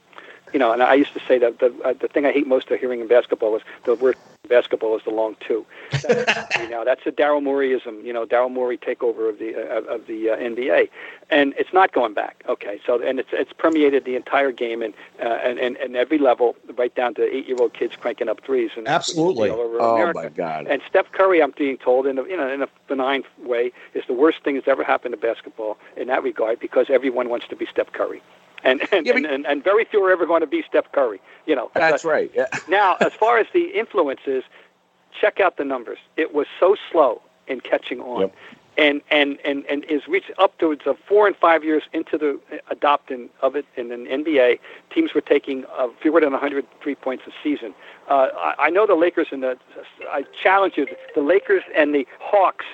[0.53, 2.71] You know, and I used to say that the uh, the thing I hate most
[2.71, 4.17] of hearing in basketball is the word
[4.49, 5.65] basketball is the long two.
[6.03, 8.05] That's, you know, that's a Daryl Moreyism.
[8.05, 10.89] You know, Daryl Morey takeover of the uh, of the uh, NBA,
[11.31, 12.43] and it's not going back.
[12.49, 16.19] Okay, so and it's it's permeated the entire game and uh, and, and and every
[16.19, 18.71] level, right down to eight year old kids cranking up threes.
[18.77, 19.51] And that's what you see Absolutely.
[19.51, 20.19] all over Oh America.
[20.23, 20.67] my God.
[20.67, 24.05] And Steph Curry, I'm being told, in a, you know, in a benign way, is
[24.07, 27.57] the worst thing that's ever happened to basketball in that regard because everyone wants to
[27.57, 28.23] be Steph Curry.
[28.65, 30.91] And and, Yeah, but- and, and, and very few are ever going to be Steph
[30.93, 31.21] Curry.
[31.47, 32.31] You know, That's right.
[32.35, 32.47] Yeah.
[32.69, 34.45] now, as far as the influences,
[35.19, 35.99] check out the numbers.
[36.17, 38.21] It was so slow in catching on.
[38.21, 38.35] Yep.
[38.79, 43.29] And, and, and, and is reached upwards of four and five years into the adopting
[43.43, 44.59] of it in an NBA.
[44.95, 47.75] Teams were taking uh, fewer than 103 points a season.
[48.11, 49.57] Uh, I, I know the Lakers and the.
[50.11, 50.87] I challenge you.
[51.15, 52.65] The Lakers and the Hawks.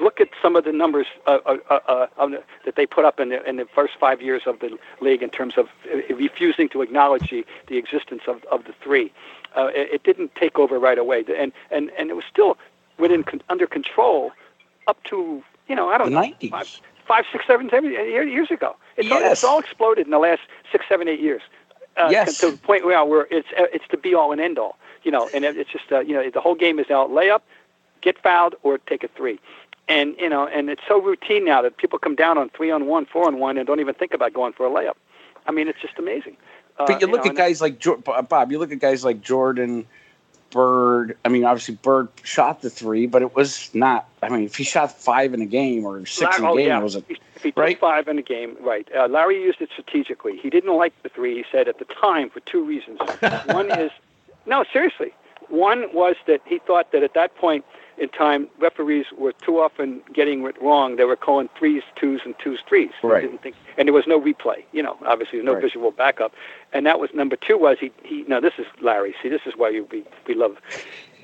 [0.00, 2.28] Look at some of the numbers uh, uh, uh, uh,
[2.64, 5.30] that they put up in the, in the first five years of the league in
[5.30, 5.68] terms of
[6.10, 9.12] refusing to acknowledge the, the existence of, of the three.
[9.56, 12.58] It, it didn't take over right away, and and and it was still
[12.98, 14.32] within under control
[14.90, 16.50] up to you know I don't The know 90s.
[16.50, 16.68] five,
[17.06, 18.76] five, six, seven, seven years ago.
[18.96, 19.32] It's, all, Yes.
[19.32, 21.42] it's all exploded in the last six, seven, eight years.
[21.96, 22.38] Uh, Yes.
[22.38, 24.74] To the point where where it's uh, it's the be all and end all.
[25.02, 27.40] You know, and it's just uh, you know the whole game is now layup,
[28.02, 29.38] get fouled, or take a three.
[29.88, 32.86] And you know, and it's so routine now that people come down on three on
[32.86, 34.96] one, four on one, and don't even think about going for a layup.
[35.46, 36.36] I mean, it's just amazing.
[36.78, 37.82] Uh, But you look know, at guys like
[38.28, 38.52] Bob.
[38.52, 39.86] You look at guys like Jordan,
[40.50, 41.16] Bird.
[41.24, 44.08] I mean, obviously Bird shot the three, but it was not.
[44.22, 46.68] I mean, if he shot five in a game or six in a oh, game,
[46.68, 46.80] yeah.
[46.80, 47.04] it was a,
[47.36, 47.80] if he took right?
[47.80, 48.88] five in a game, right.
[48.94, 50.36] Uh, Larry used it strategically.
[50.36, 52.98] He didn't like the three, he said, at the time for two reasons.
[53.46, 53.90] One is,
[54.46, 55.14] no, seriously.
[55.48, 57.64] One was that he thought that at that point
[58.00, 60.96] in time, referees were too often getting it wrong.
[60.96, 62.90] They were calling threes, twos, and twos, threes.
[63.02, 63.22] Right.
[63.22, 64.64] didn't think, and there was no replay.
[64.72, 65.62] You know, obviously, no Right.
[65.62, 66.32] visual backup.
[66.72, 67.58] And that was number two.
[67.58, 67.92] Was he?
[68.02, 68.24] He.
[68.26, 69.14] Now this is Larry.
[69.22, 70.56] See, this is why you, we we love.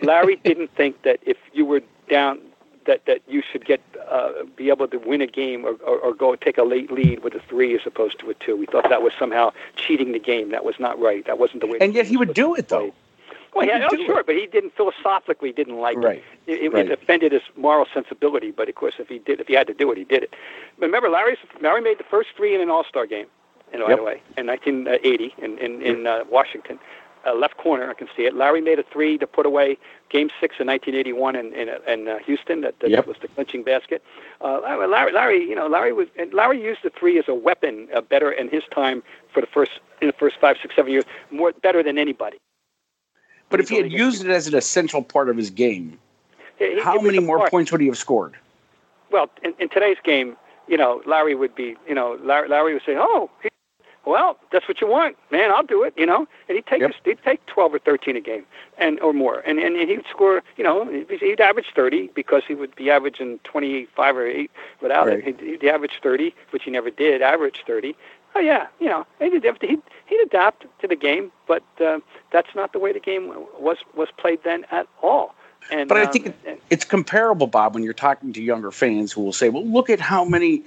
[0.02, 2.38] Larry didn't think that if you were down
[2.86, 6.14] that that you should get uh, be able to win a game or, or, or
[6.14, 8.56] go take a late lead with a three as opposed to a two.
[8.56, 10.50] We thought that was somehow cheating the game.
[10.50, 11.24] That was not right.
[11.26, 11.78] That wasn't the way.
[11.80, 12.92] And yet he would do it though.
[13.56, 16.22] Well, yeah, oh, sure, but he didn't philosophically didn't like right.
[16.46, 16.62] it.
[16.62, 16.86] It, right.
[16.86, 18.50] it offended his moral sensibility.
[18.50, 20.34] But of course, if he did, if he had to do it, he did it.
[20.78, 23.26] Remember, Larry's Larry made the first three in an All Star game
[23.72, 23.98] in Yep.
[23.98, 26.78] away in 1980 in in, in uh, Washington.
[27.26, 28.36] Uh, left corner, I can see it.
[28.36, 29.78] Larry made a three to put away
[30.10, 32.60] Game Six in 1981 in in, in uh, Houston.
[32.60, 33.06] That, that Yep.
[33.06, 34.00] was the clinching basket.
[34.40, 37.34] Uh, Larry, Larry, Larry, you know, Larry was and Larry used the three as a
[37.34, 40.92] weapon uh, better in his time for the first in the first five, six, seven
[40.92, 42.36] years, more better than anybody.
[43.48, 45.98] But if he had used it as an essential part of his game,
[46.58, 47.50] he- how it many more part.
[47.50, 48.34] points would he have scored?
[49.10, 50.36] Well, in, in today's game,
[50.68, 53.48] you know, Larry would be, you know, Larry, Larry would say, "Oh, he,
[54.04, 55.52] well, that's what you want, man.
[55.52, 56.92] I'll do it," you know, and he'd take Yep.
[57.04, 58.44] he'd take twelve or thirteen a game,
[58.78, 62.54] and or more, and and, he'd score, you know, he'd he'd average thirty because he
[62.56, 65.18] would be averaging twenty five or eight without Right.
[65.18, 65.24] it.
[65.40, 67.22] He'd, he'd average thirty, which he never did.
[67.22, 67.94] Average thirty.
[68.36, 72.00] Oh yeah, you know, he'd adapt, he'd, he'd adapt to the game, but uh,
[72.32, 75.34] that's not the way the game was was played then at all.
[75.72, 79.10] And But I um, think it- It's comparable, Bob, when you're talking to younger fans
[79.10, 80.62] who will say, "Well, look at how many,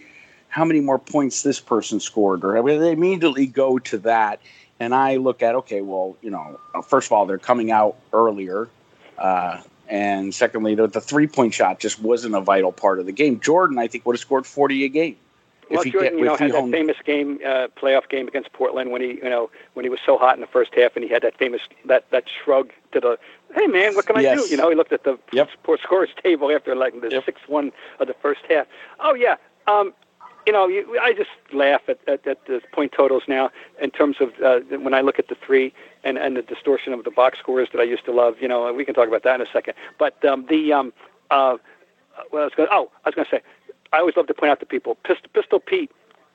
[0.47, 4.41] how many more points this person scored," or I mean, they immediately go to that.
[4.79, 7.97] And I look at, okay, well, you know, uh, first of all, they're coming out
[8.13, 8.67] earlier,
[9.19, 13.11] uh, and secondly, the, the three point shot just wasn't a vital part of the
[13.11, 13.39] game.
[13.39, 15.17] Jordan, I think, would have scored forty a game.
[15.69, 19.01] Well, Jordan, get- you know, had that famous game, uh, playoff game against Portland when
[19.01, 21.21] he, you know, when he was so hot in the first half, and he had
[21.21, 23.17] that famous that that shrug to the,
[23.55, 24.37] hey man, what can I Yes.
[24.37, 24.47] do?
[24.49, 25.49] You know, he looked at the Yep.
[25.53, 27.25] sports scores table after like the Yep.
[27.25, 28.65] six one of the first half.
[28.99, 29.35] Oh yeah,
[29.67, 29.93] um,
[30.47, 33.51] you know, you, I just laugh at, at, at the point totals now
[33.81, 35.71] in terms of uh, when I look at the three
[36.03, 38.37] and, and the distortion of the box scores that I used to love.
[38.41, 39.75] You know, we can talk about that in a second.
[39.99, 40.93] But um, the um,
[41.29, 41.57] uh,
[42.31, 42.69] well, I was going.
[42.71, 43.41] Oh, I was going to say,
[43.93, 45.91] I always love to point out to people, Pistol, Pistol Pete.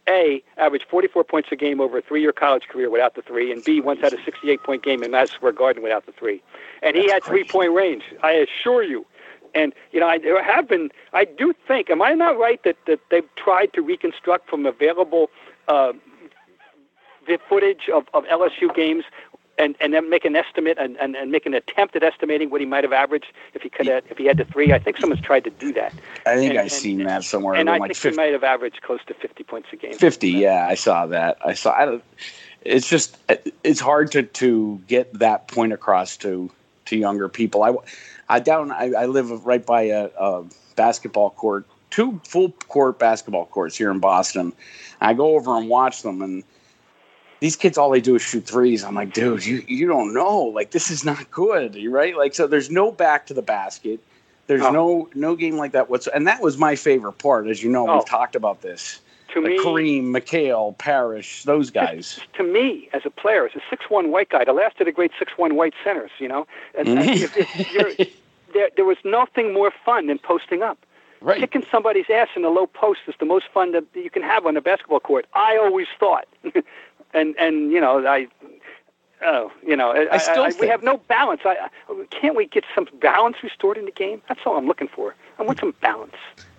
[0.07, 3.65] A averaged 44 points a game over a three-year college career without the three, and
[3.65, 6.43] B once had a 68-point game in Madison Square Garden without the three,
[6.83, 8.03] and he That's had three-point range.
[8.23, 9.07] I assure you.
[9.55, 10.91] And you know, I have been.
[11.15, 11.89] I do think.
[11.89, 15.31] Am I not right that that they've tried to reconstruct from available
[15.69, 15.93] uh,
[17.27, 19.05] the footage of, of LSU games
[19.59, 22.61] and, and then make an estimate and, and, and make an attempt at estimating what
[22.61, 24.73] he might have averaged if he could have, if he had the three.
[24.73, 25.93] I think someone's tried to do that.
[26.27, 27.55] I think And- I've and- seen that somewhere.
[27.55, 29.95] and I like think 50, he might have averaged close to 50 points a game.
[29.95, 32.05] 50 yeah i saw that i saw I don't,
[32.63, 33.17] it's just
[33.63, 36.51] it's hard to to get that point across to
[36.87, 37.75] to younger people i
[38.29, 40.45] i down i, I live right by a, a
[40.77, 44.53] basketball court two full court basketball courts here in boston
[45.01, 46.43] i go over and watch them and
[47.45, 50.39] these kids all they do is shoot threes i'm like dude you you don't know
[50.59, 54.01] like this is not good right like so there's no back to the basket
[54.47, 54.71] there's Oh.
[54.71, 56.17] no no game like that whatsoever.
[56.17, 57.89] And that was my favorite part, as you know.
[57.89, 57.95] Oh.
[57.97, 59.01] We've talked about this
[59.33, 62.21] To like me, Kareem, McHale, Parrish, those guys.
[62.35, 65.13] to me, as a player, as a six-one white guy, the last of the great
[65.19, 66.47] six-one white centers, you know,
[66.79, 67.41] and, and mm-hmm.
[67.41, 68.17] if, if
[68.53, 70.79] there, there was nothing more fun than posting up.
[71.21, 71.41] right.
[71.41, 74.45] Kicking somebody's ass in the low post is the most fun that you can have
[74.47, 75.27] on a basketball court.
[75.35, 76.27] I always thought,
[77.15, 78.29] and and you know I.
[79.27, 81.41] Oh, you know, I, I still we have no balance.
[81.47, 81.57] I,
[81.89, 84.21] I, can't we get some balance restored in the game?
[84.29, 85.15] That's all I'm looking for.
[85.39, 86.13] I want some balance.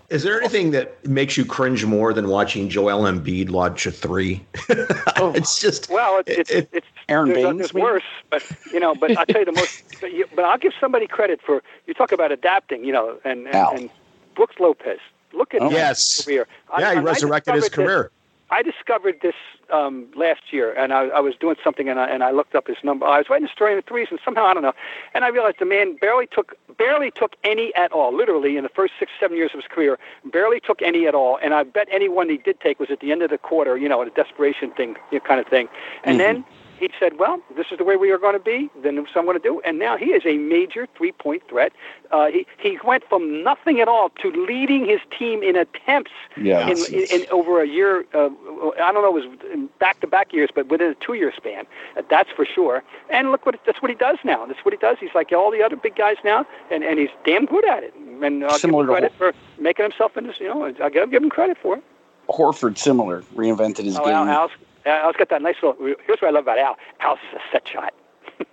[0.09, 4.43] Is there anything that makes you cringe more than watching Joel Embiid launch a three?
[5.17, 5.31] Oh.
[5.35, 7.83] it's just Well, it's it's, It- it's Aron there's, Baynes, there's maybe?
[7.83, 9.83] worse, but you know, but I'll tell you the most.
[10.01, 13.47] But, you, but I'll give somebody credit for you talk about adapting, you know, and
[13.47, 13.89] and, and
[14.35, 14.99] Brooks Lopez.
[15.33, 15.65] Look at Oh.
[15.69, 16.25] his Yes.
[16.25, 16.47] career.
[16.71, 18.11] I- yeah, he resurrected his discovered this- career.
[18.51, 19.33] I discovered this
[19.73, 22.67] um, last year, and I, I was doing something, and I, and I looked up
[22.67, 23.05] his number.
[23.05, 24.73] I was writing a story in the threes, and somehow I don't know,
[25.15, 28.15] and I realized the man barely took barely took any at all.
[28.15, 31.39] Literally, in the first six seven years of his career, barely took any at all.
[31.41, 33.77] And I bet any one he did take was at the end of the quarter,
[33.77, 35.67] you know, a desperation thing, you know, kind of thing.
[36.03, 36.45] And then
[36.79, 38.69] he said, "Well, this is the way we are going to be.
[38.83, 41.43] Then this is what I'm going to do." And now he is a major three-point
[41.49, 41.71] threat.
[42.11, 46.67] Uh, he he went from nothing at all to leading his team in attempts Yeah.
[46.69, 48.05] in, in, in over a year.
[48.13, 48.29] Uh,
[48.81, 51.65] I don't know, it was back-to-back years, but within a two-year span.
[51.97, 52.83] Uh, that's for sure.
[53.09, 54.45] And look what that's what he does now.
[54.45, 54.97] That's what he does.
[54.99, 57.93] He's like all the other big guys now, and, and he's damn good at it.
[57.95, 60.33] And I'll Similar give him credit for making himself into.
[60.39, 61.83] You know, I'll give, give him credit for it.
[62.29, 64.13] Horford, similar, reinvented his Oh, game.
[64.15, 64.49] Al,
[64.85, 65.75] Al's, Al's got that nice little.
[66.05, 66.77] Here's what I love about Al.
[66.99, 67.93] Al's is a set shot.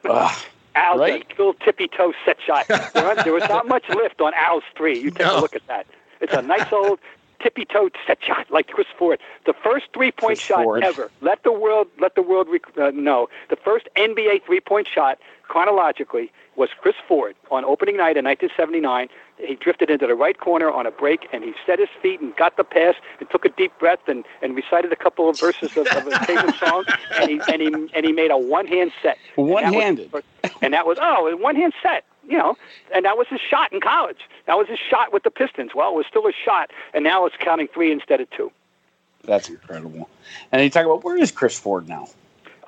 [0.09, 0.39] Ugh.
[0.75, 1.27] Al's Right?
[1.27, 2.67] a little tippy toe set shot.
[2.69, 4.99] there, was- there was not much lift on Al's three.
[4.99, 5.39] You take No.
[5.39, 5.87] a look at that.
[6.21, 6.99] It's a nice old
[7.43, 9.19] tippy toe set shot like Chris Ford.
[9.47, 10.85] The first three point shot Ford.
[10.85, 11.11] ever.
[11.21, 15.19] Let the world let the world rec- uh, know the first NBA three point shot
[15.43, 19.09] chronologically was Chris Ford on opening night in 1979.
[19.39, 22.37] He drifted into the right corner on a break, and he set his feet and
[22.37, 25.77] got the pass and took a deep breath and, and recited a couple of verses
[25.77, 26.85] of, of a favorite song,
[27.21, 29.19] and he and he and he made a one hand set.
[29.37, 30.13] Was- One-handed.
[30.61, 32.05] and that was oh, a one hand set.
[32.29, 32.57] You know,
[32.95, 34.29] and that was his shot in college.
[34.47, 35.73] That was his shot with the Pistons.
[35.75, 38.53] Well, it was still a shot, and now it's counting three instead of two.
[39.25, 40.09] That's incredible.
[40.53, 42.09] And you talk about where is Chris Ford now?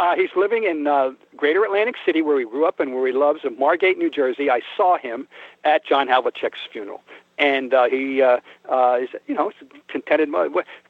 [0.01, 3.12] Uh, he's living in uh, Greater Atlantic City, where he grew up and where he
[3.12, 4.51] loves, in Margate, New Jersey.
[4.51, 5.29] I saw him
[5.62, 7.01] at John Havlicek's funeral,
[7.38, 9.53] and uh, he uh, uh, is, you know,
[9.87, 10.31] contented.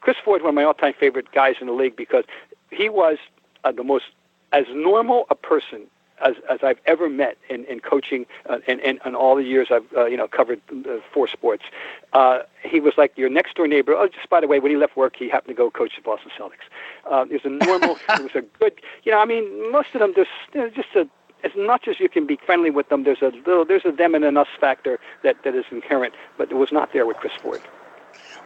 [0.01, 2.25] Chris Ford, one of my all-time favorite guys in the league, because
[2.71, 3.19] he was
[3.65, 4.07] uh, the most
[4.53, 5.83] as normal a person
[6.25, 9.69] as, as I've ever met in, in coaching uh, and, and, and all the years
[9.71, 11.65] I've uh, you know covered uh, four sports.
[12.13, 13.93] Uh, he was like your next door neighbor.
[13.95, 16.03] Oh, just by the way, when he left work, he happened to go coach the
[16.03, 16.67] Boston Celtics.
[17.09, 17.95] Uh, he was a normal.
[18.17, 18.73] he was a good.
[19.05, 21.09] You know, I mean, most of them just you know, just a.
[21.45, 24.15] As much as you can be friendly with them, there's a little, there's a them
[24.15, 27.35] and an us factor that, that is inherent, but it was not there with Chris
[27.43, 27.61] Ford.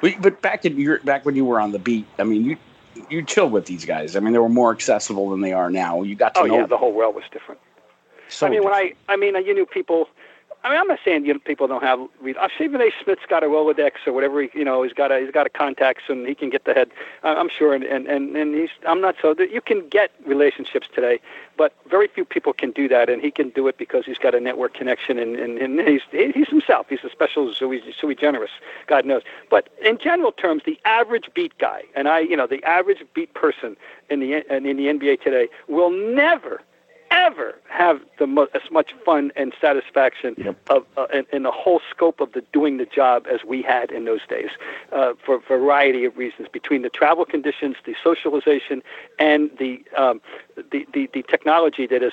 [0.00, 2.56] But, but back in your back when you were on the beat, I mean, you
[3.08, 4.16] you chilled with these guys.
[4.16, 6.02] I mean, they were more accessible than they are now.
[6.02, 6.58] You got to Oh know.
[6.58, 7.60] yeah, the whole world was different.
[8.28, 10.08] So I mean, when I, I mean, you knew people.
[10.64, 12.00] I mean, I'm not saying you know, people don't have.
[12.20, 12.90] read- uh, Stephen A.
[13.02, 14.42] Smith's got a Rolodex or whatever.
[14.42, 16.74] He, you know, he's got a he's got a contacts and he can get the
[16.74, 16.90] head.
[17.22, 18.70] I- I'm sure, and and and, and he's.
[18.84, 21.20] I'm not so that you can get relationships today,
[21.56, 24.34] but very few people can do that, and he can do it because he's got
[24.34, 26.86] a network connection, and and, and he's he's himself.
[26.90, 28.50] He's a special sui, sui generis,
[28.88, 29.22] God knows.
[29.48, 33.32] But in general terms, the average beat guy, and I, you know, the average beat
[33.34, 33.76] person
[34.10, 36.60] in the in the NBA today will never
[37.10, 40.56] ever have the mo- as much fun and satisfaction Yep.
[40.70, 43.90] of uh, in, in the whole scope of the doing the job as we had
[43.90, 44.50] in those days,
[44.92, 48.82] uh, for a variety of reasons, between the travel conditions, the socialization,
[49.18, 50.20] and the um,
[50.70, 52.12] the, the the technology that has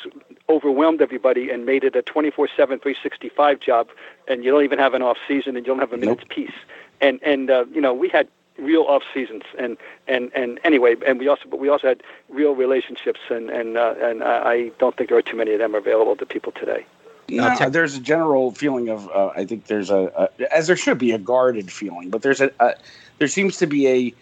[0.49, 3.89] overwhelmed everybody and made it a 24/7, 365 job,
[4.27, 6.53] and you don't even have an off season, and you don't have a minute's peace.
[7.01, 8.27] And and uh, you know we had
[8.58, 12.56] real off seasons and and and anyway and we also but we also had real
[12.56, 15.76] relationships and and uh, and I I don't think there are too many of them
[15.76, 16.86] available to people today.
[17.28, 20.78] No, tech- there's a general feeling of uh, I think there's a, a as there
[20.78, 22.76] should be a guarded feeling, but there's a, a
[23.18, 24.13] there seems to be a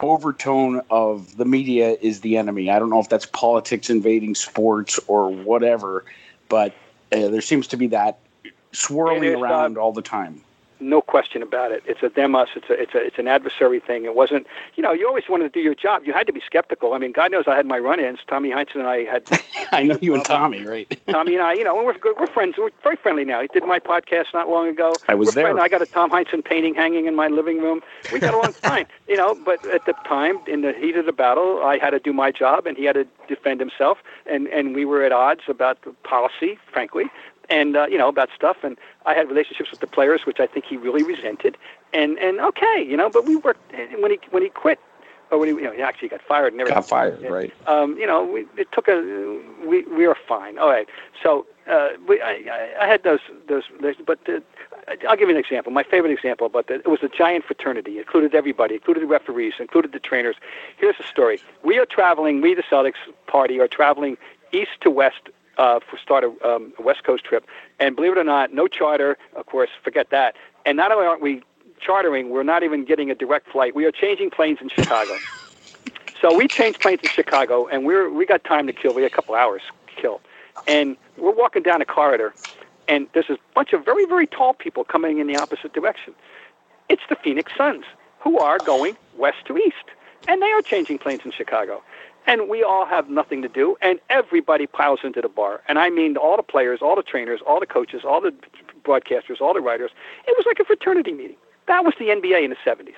[0.00, 2.70] overtone of the media is the enemy.
[2.70, 6.04] I don't know if that's politics invading sports or whatever,
[6.48, 6.72] but
[7.12, 8.18] uh, there seems to be that
[8.72, 10.42] swirling It is, uh, around all the time.
[10.78, 11.82] No question about it.
[11.86, 12.48] It's a them us.
[12.54, 14.04] It's a it's a it's an adversary thing.
[14.04, 14.46] It wasn't.
[14.74, 16.02] You know, you always wanted to do your job.
[16.04, 16.92] You had to be skeptical.
[16.92, 18.18] I mean, God knows I had my run-ins.
[18.28, 19.24] Tommy Heinsohn and I had
[19.72, 21.00] I know you and Tommy, right?
[21.08, 22.16] Tommy and I, you know, we're good.
[22.18, 22.56] We're friends.
[22.58, 23.40] We're very friendly now.
[23.40, 24.94] He did my podcast not long ago.
[25.08, 25.44] I was we're there.
[25.44, 25.60] friends.
[25.62, 27.80] I got a Tom Heinsohn painting hanging in my living room.
[28.12, 29.34] We got along fine, you know.
[29.34, 32.30] But at the time, in the heat of the battle, I had to do my
[32.30, 35.92] job, and he had to defend himself, and and we were at odds about the
[36.04, 37.04] policy, frankly,
[37.50, 38.58] and uh, you know about stuff.
[38.62, 41.56] And I had relationships with the players, which I think he really resented.
[41.92, 44.78] And and okay, you know, but we worked and when he when he quit.
[45.28, 46.82] Or when he, you know, he actually got fired and everything.
[46.82, 47.52] Got fired, right?
[47.66, 50.56] Um, you know, we, it took a we we were fine.
[50.56, 50.88] All right,
[51.20, 52.44] so uh, we I,
[52.80, 53.64] I- had those those,
[54.06, 54.40] but the,
[55.08, 55.72] I'll give you an example.
[55.72, 57.96] My favorite example, but it was a giant fraternity.
[57.98, 60.36] It included everybody, included the referees, included the trainers.
[60.76, 62.40] Here's the story: We are traveling.
[62.40, 62.94] We, the Celtics
[63.26, 64.16] party, are traveling
[64.52, 65.28] east to west
[65.58, 67.46] uh, for start a um, West Coast trip.
[67.78, 69.16] And believe it or not, no charter.
[69.34, 70.36] Of course, forget that.
[70.64, 71.42] And not only aren't we
[71.80, 73.74] chartering, we're not even getting a direct flight.
[73.74, 75.12] We are changing planes in Chicago.
[76.20, 78.94] So we changed planes in Chicago, and we're we got time to kill.
[78.94, 80.20] We had a couple hours to kill,
[80.66, 82.32] and we're walking down a corridor,
[82.88, 86.14] and there's a bunch of very very tall people coming in the opposite direction.
[86.88, 87.84] It's the Phoenix Suns
[88.20, 89.84] who are going west to east,
[90.26, 91.82] and they are changing planes in Chicago.
[92.26, 95.62] And we all have nothing to do, and everybody piles into the bar.
[95.68, 98.34] And I mean all the players, all the trainers, all the coaches, all the
[98.84, 99.90] broadcasters, all the writers.
[100.26, 101.36] It was like a fraternity meeting.
[101.66, 102.94] That was the NBA in the 70s.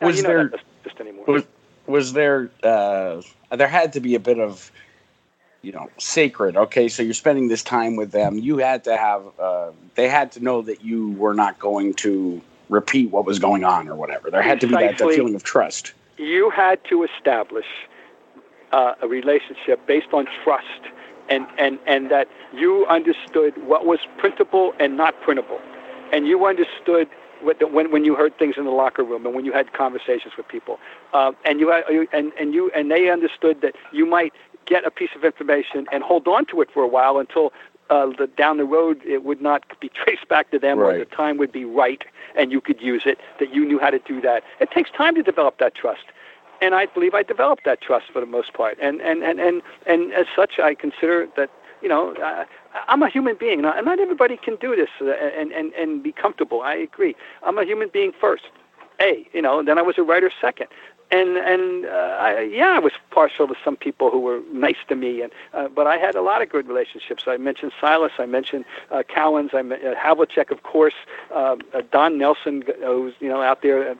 [0.00, 1.24] Now, Was you know there- that anymore.
[1.26, 1.44] was
[1.86, 4.70] was there uh, there had to be a bit of
[5.62, 9.22] you know sacred okay so you're spending this time with them you had to have
[9.38, 13.64] uh, they had to know that you were not going to repeat what was going
[13.64, 17.04] on or whatever there had to be that, that feeling of trust you had to
[17.04, 17.66] establish
[18.76, 20.82] uh, a relationship based on trust
[21.28, 25.60] and, and, and that you understood what was printable and not printable.
[26.12, 27.08] And you understood
[27.42, 29.72] what the, when, when you heard things in the locker room and when you had
[29.72, 30.78] conversations with people.
[31.12, 34.32] Uh, and, you had, and, and, you, and they understood that you might
[34.66, 37.52] get a piece of information and hold on to it for a while until
[37.90, 40.96] uh, the, down the road it would not be traced back to them, Right.
[40.96, 42.02] or the time would be right,
[42.36, 43.18] and you could use it.
[43.38, 44.42] That you knew how to do that.
[44.60, 46.04] It takes time to develop that trust,
[46.60, 48.78] and I believe I developed that trust for the most part.
[48.80, 51.50] And and and and, and as such, I consider that
[51.82, 52.14] you know.
[52.14, 52.44] Uh,
[52.88, 56.12] I'm a human being, and not everybody can do this uh, and, and, and be
[56.12, 56.60] comfortable.
[56.60, 57.16] I agree.
[57.42, 58.44] I'm a human being first.
[59.00, 60.68] A, you know, then I was a writer second.
[61.10, 64.96] And and uh, I, yeah, I was partial to some people who were nice to
[64.96, 67.24] me, and uh, but I had a lot of good relationships.
[67.28, 70.94] I mentioned Silas, I mentioned uh, Cowens, I me- uh, Havlicek, of course,
[71.32, 73.96] uh, uh, Don Nelson, uh, who's you know out there.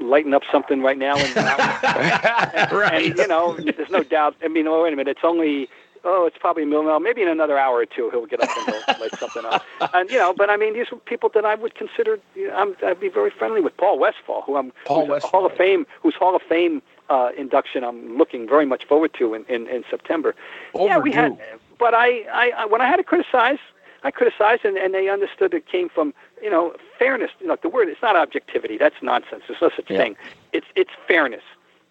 [0.00, 2.70] Lighting up something right now the.
[2.72, 3.06] Right.
[3.06, 5.68] and you know there's no doubt i mean oh wait a minute it's only
[6.04, 8.74] oh it's probably a million maybe in another hour or two he'll get up and
[8.74, 11.54] he'll light something up and you know but i mean these are people that i
[11.54, 15.06] would consider you know, I'm, i'd be very friendly with paul westphal who i'm Paul
[15.06, 18.86] who's a hall of fame whose hall of fame uh, induction i'm looking very much
[18.86, 20.34] forward to in, in, in september
[20.74, 21.38] yeah we had
[21.78, 23.58] but I, I, I when i had to criticize
[24.02, 27.30] I criticized, and, and they understood it came from you know fairness.
[27.40, 28.76] You know, the word it's not objectivity.
[28.78, 29.42] That's nonsense.
[29.48, 29.98] There's no such Yeah.
[29.98, 30.16] thing.
[30.52, 31.42] It's it's fairness.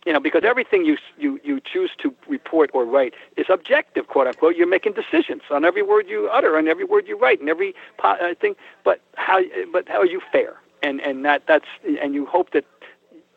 [0.05, 4.27] You know, because everything you you you choose to report or write is objective, quote
[4.27, 4.55] unquote.
[4.55, 7.75] You're making decisions on every word you utter, on every word you write, and every
[7.97, 8.55] po- uh, thing.
[8.83, 9.41] But how
[9.73, 10.55] but how are you fair?
[10.81, 11.65] And and that that's
[12.01, 12.63] and you hope that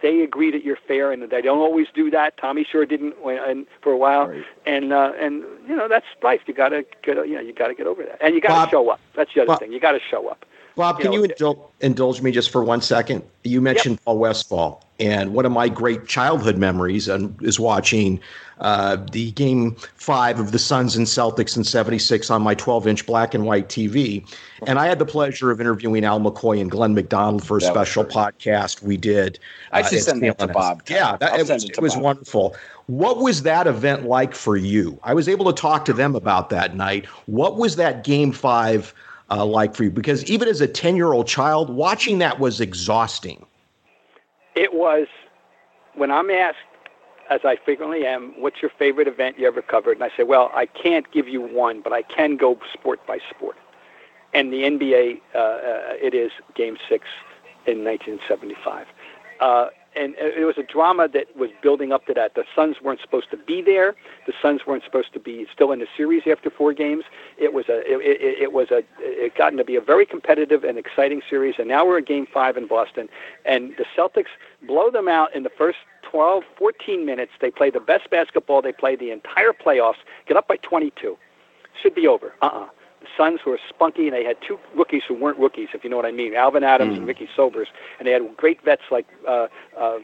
[0.02, 2.36] they agree that you're fair, and they don't always do that.
[2.36, 4.44] Tommy sure didn't when, and for a while, Right.
[4.64, 6.42] and uh, and you know that's life.
[6.46, 8.88] You gotta get you know you gotta get over that, and you gotta Bob- show
[8.88, 9.00] up.
[9.14, 9.72] That's the other Bob- thing.
[9.72, 10.44] You gotta show up.
[10.76, 13.22] Bob, You can know, you indul- indulge me just for one second?
[13.44, 18.20] You mentioned Paul Westphal, and one of my great childhood memories and is watching
[18.60, 23.34] uh, the game five of the Suns and Celtics in '76 on my 12-inch black
[23.34, 24.24] and white TV.
[24.66, 27.72] And I had the pleasure of interviewing Al McCoy and Glenn McDonald for a That
[27.72, 29.38] special podcast we did.
[29.72, 30.82] I should at send that to Bob.
[30.88, 32.54] Yeah, that, it, was, it it was wonderful.
[32.86, 34.98] What was that event like for you?
[35.02, 37.06] I was able to talk to them about that night.
[37.26, 38.94] What was that game five
[39.32, 39.90] uh, like for you?
[39.90, 43.44] Because even as a 10 year old child, watching that was exhausting.
[44.54, 45.06] It was
[45.94, 46.58] when I'm asked,
[47.30, 49.92] as I frequently am, what's your favorite event you ever covered?
[49.92, 53.18] And I say, well, I can't give you one, but I can go sport by
[53.30, 53.56] sport.
[54.34, 55.58] And the NBA, uh, uh,
[56.00, 57.06] it is Game Six
[57.66, 58.86] in 1975.
[59.94, 62.34] Uh, and it was a drama that was building up to that.
[62.34, 63.94] The Suns weren't supposed to be there.
[64.26, 67.04] The Suns weren't supposed to be still in the series after four games.
[67.38, 70.64] It was a, it, it, it was a, it gotten to be a very competitive
[70.64, 71.56] and exciting series.
[71.58, 73.08] And now we're at Game Five in Boston,
[73.44, 74.32] and the Celtics
[74.66, 75.78] blow them out in the first
[76.10, 77.32] 12, 14 minutes.
[77.40, 79.96] They play the best basketball they played the entire playoffs.
[80.26, 81.16] Get up by 22.
[81.82, 82.34] Should be over.
[82.42, 82.66] Uh-uh.
[82.66, 82.81] The
[83.16, 86.06] Suns were spunky, and they had two rookies who weren't rookies, if you know what
[86.06, 89.98] I mean, Alvin Adams and Ricky Sobers, and they had great vets like uh, uh,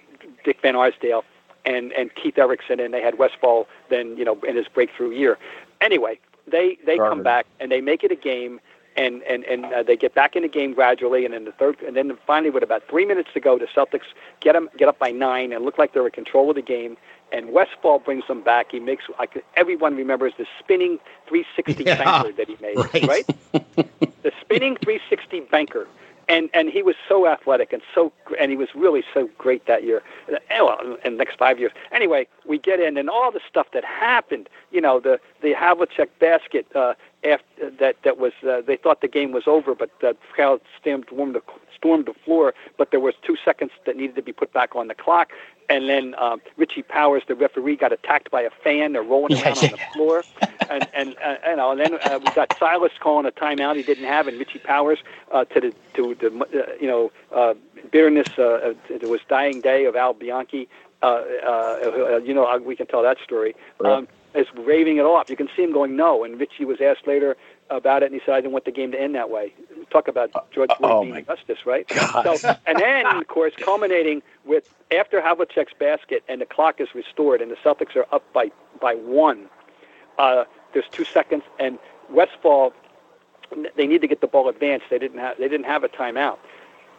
[0.44, 1.24] Dick Van Arsdale
[1.64, 5.38] and and Keith Erickson, and they had Westphal then you know in his breakthrough year.
[5.80, 8.60] Anyway, they they come back and they make it a game.
[8.96, 11.80] And and and uh, they get back in the game gradually, and then the third,
[11.82, 14.08] and then finally, with about three minutes to go, the Celtics
[14.40, 16.96] get them get up by nine and look like they're in control of the game.
[17.32, 18.70] And Westphal brings them back.
[18.72, 23.06] He makes like everyone remembers the spinning 360 Yeah, banker that he made, right.
[23.06, 23.26] right?
[24.22, 25.86] the spinning 360 banker,
[26.28, 29.82] and and he was so athletic and so and he was really so great that
[29.84, 30.02] year.
[30.28, 31.72] And well, in the next five years.
[31.92, 34.48] Anyway, we get in and all the stuff that happened.
[34.70, 39.08] You know, the the Havlicek basket uh, after that that was uh, they thought the
[39.08, 41.42] game was over, but the crowd stormed stormed the,
[41.76, 42.54] stormed the floor.
[42.76, 45.30] But there was two seconds that needed to be put back on the clock.
[45.70, 48.92] And then um, Richie Powers, the referee, got attacked by a fan.
[48.92, 50.24] They're rolling Yeah, around on the floor,
[50.70, 53.82] and and uh, you know, and then uh, we got Silas calling a timeout he
[53.82, 55.00] didn't have, and Richie Powers
[55.30, 57.54] uh, to the to the uh, you know uh,
[57.90, 58.28] bitterness.
[58.38, 60.68] Uh, uh, it was dying day of Al Bianchi.
[61.02, 63.54] Uh, uh, uh, you know, uh, we can tell that story.
[63.84, 65.30] Um, is raving it off.
[65.30, 67.36] You can see him going no, and Richie was asked later
[67.70, 69.52] about it, and he said, "I didn't want the game to end that way."
[69.90, 71.90] Talk about George Floyd oh being justice, right?
[72.22, 72.36] So,
[72.66, 77.50] and then, of course, culminating with after Havlicek's basket, and the clock is restored, and
[77.50, 79.46] the Celtics are up by by one.
[80.18, 81.78] Uh, there's two seconds, and
[82.10, 82.72] Westphal,
[83.76, 84.86] they need to get the ball advanced.
[84.90, 86.38] They didn't have they didn't have a timeout,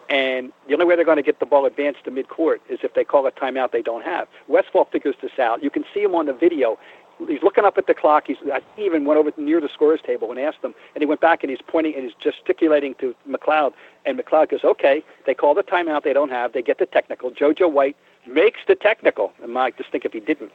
[0.10, 2.96] and the only way they're going to get the ball advanced to midcourt is if
[2.96, 4.28] they call a timeout they don't have.
[4.48, 5.64] Westphal figures this out.
[5.64, 6.80] You can see him on the video.
[7.28, 8.28] He's looking up at the clock.
[8.28, 11.06] He's I he even went over near the scorer's table and asked them, and he
[11.06, 13.74] went back and he's pointing and he's gesticulating to MacLeod,
[14.06, 16.54] and MacLeod goes, "Okay." They call the timeout they don't have.
[16.54, 17.32] They get the technical.
[17.32, 19.34] JoJo White makes the technical.
[19.44, 20.52] And Mike, just think if he didn't.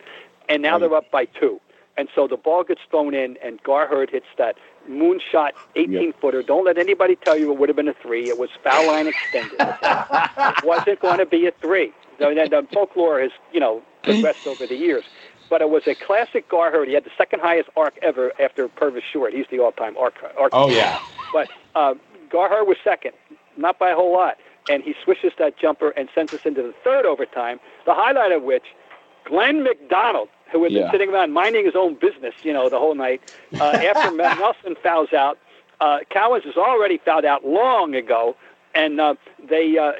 [0.48, 1.60] And now they're up by two.
[1.96, 4.56] And so the ball gets thrown in, and Gar Heard hits that
[4.90, 6.42] moonshot 18 footer.
[6.42, 8.28] Don't let anybody tell you it would have been a three.
[8.28, 9.56] It was foul line extended.
[9.60, 11.92] it wasn't going to be a three.
[12.18, 15.04] So then the folklore has, you know, progressed over the years.
[15.54, 16.88] But it was a classic Gar Heard.
[16.88, 19.32] He had the second highest arc ever after Purvis Short.
[19.32, 20.14] He's the all-time arc.
[20.36, 20.98] arc oh yeah.
[21.32, 21.94] But uh,
[22.28, 23.12] Gar Heard was second,
[23.56, 24.36] not by a whole lot,
[24.68, 27.60] and he swishes that jumper and sends us into the third overtime.
[27.86, 28.64] The highlight of which,
[29.26, 30.80] Glenn McDonald, who had Yeah.
[30.80, 33.20] been sitting around minding his own business, you know, the whole night,
[33.60, 35.38] uh, after Matt Nelson fouls out.
[35.80, 38.34] Uh, Cowens is already fouled out long ago,
[38.74, 39.14] and uh,
[39.48, 39.92] they uh,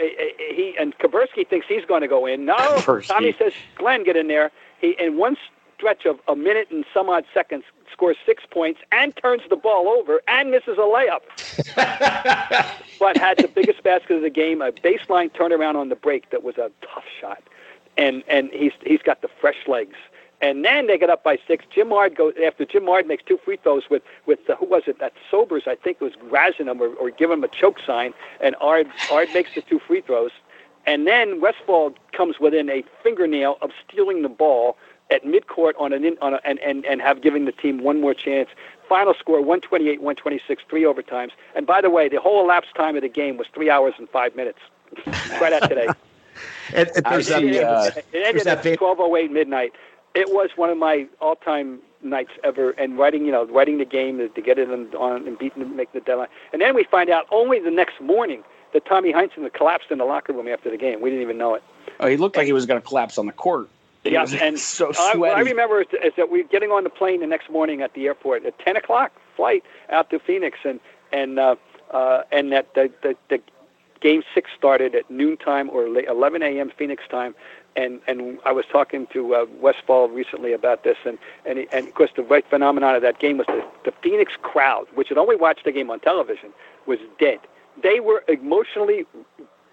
[0.52, 2.44] he and Kuberski thinks he's going to go in.
[2.44, 3.06] No, Kuberski.
[3.06, 4.50] Tommy says, "Glenn, get in there."
[4.84, 5.36] He in one
[5.76, 9.88] stretch of a minute and some odd seconds scores six points and turns the ball
[9.88, 11.22] over and misses a layup.
[13.00, 16.42] but had the biggest basket of the game, a baseline turnaround on the break that
[16.42, 17.42] was a tough shot,
[17.96, 19.96] and and he's he's got the fresh legs.
[20.40, 21.64] And then they get up by six.
[21.70, 24.82] Jim Ard goes after Jim Ard makes two free throws with with the, who was
[24.86, 24.98] it?
[24.98, 28.12] That Sobers, I think, was razzing him or, or giving him a choke sign.
[28.40, 30.32] And Ard Ard makes the two free throws,
[30.86, 34.76] and then Westphal comes within a fingernail of stealing the ball
[35.10, 38.00] at midcourt on an in, on a, and, and and have given the team one
[38.00, 38.48] more chance.
[38.88, 41.30] Final score 128, 126, three overtimes.
[41.54, 44.08] And by the way, the whole elapsed time of the game was three hours and
[44.08, 44.58] five minutes.
[45.40, 45.88] right at today.
[46.74, 49.72] And, and I that, see, uh, It ended that at 12:08 midnight.
[50.14, 54.18] It was one of my all-time nights ever, and writing, you know, writing the game
[54.18, 56.28] to, to get it on, on and beating, to make the deadline.
[56.52, 58.44] And then we find out only the next morning
[58.74, 61.00] that Tommy Heinsohn collapsed in the locker room after the game.
[61.00, 61.62] We didn't even know it.
[62.00, 63.68] Oh, he looked like he was going to collapse on the court.
[64.02, 66.90] He Yeah, and so I, I remember is, is that we were getting on the
[66.90, 70.80] plane the next morning at the airport at 10 o'clock flight out to Phoenix, and
[71.12, 71.56] and uh,
[71.90, 73.40] uh, and that the, the the
[74.00, 76.70] game six started at noontime or la- 11 a.m.
[76.76, 77.34] Phoenix time.
[77.76, 81.88] And and I was talking to uh, Westphal recently about this, and and he- and
[81.88, 85.18] of course the right phenomenon of that game was the the Phoenix crowd, which had
[85.18, 86.50] only watched the game on television,
[86.86, 87.38] was dead.
[87.82, 89.06] They were emotionally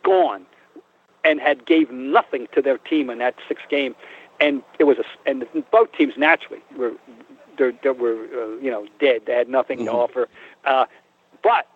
[0.04, 0.45] gone
[1.24, 3.95] and had gave nothing to their team in that sixth game,
[4.39, 6.93] and it was a and both teams naturally were
[7.58, 9.24] they were uh, you know dead.
[9.26, 10.28] They had nothing to offer,
[10.66, 10.86] uh,
[11.43, 11.68] but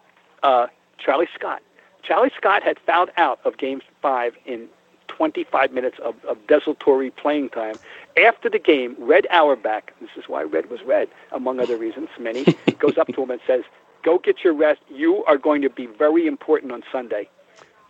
[0.43, 0.67] uh,
[0.97, 1.61] Charlie Scott,
[2.01, 4.67] Charlie Scott had fouled out of Game Five in
[5.15, 7.75] 25 minutes of, of desultory playing time.
[8.21, 12.43] After the game, Red Auerbach, this is why Red was red, among other reasons, many,
[12.79, 13.63] goes up to him and says,
[14.05, 14.81] Go get your rest.
[14.87, 17.27] You are going to be very important on Sunday.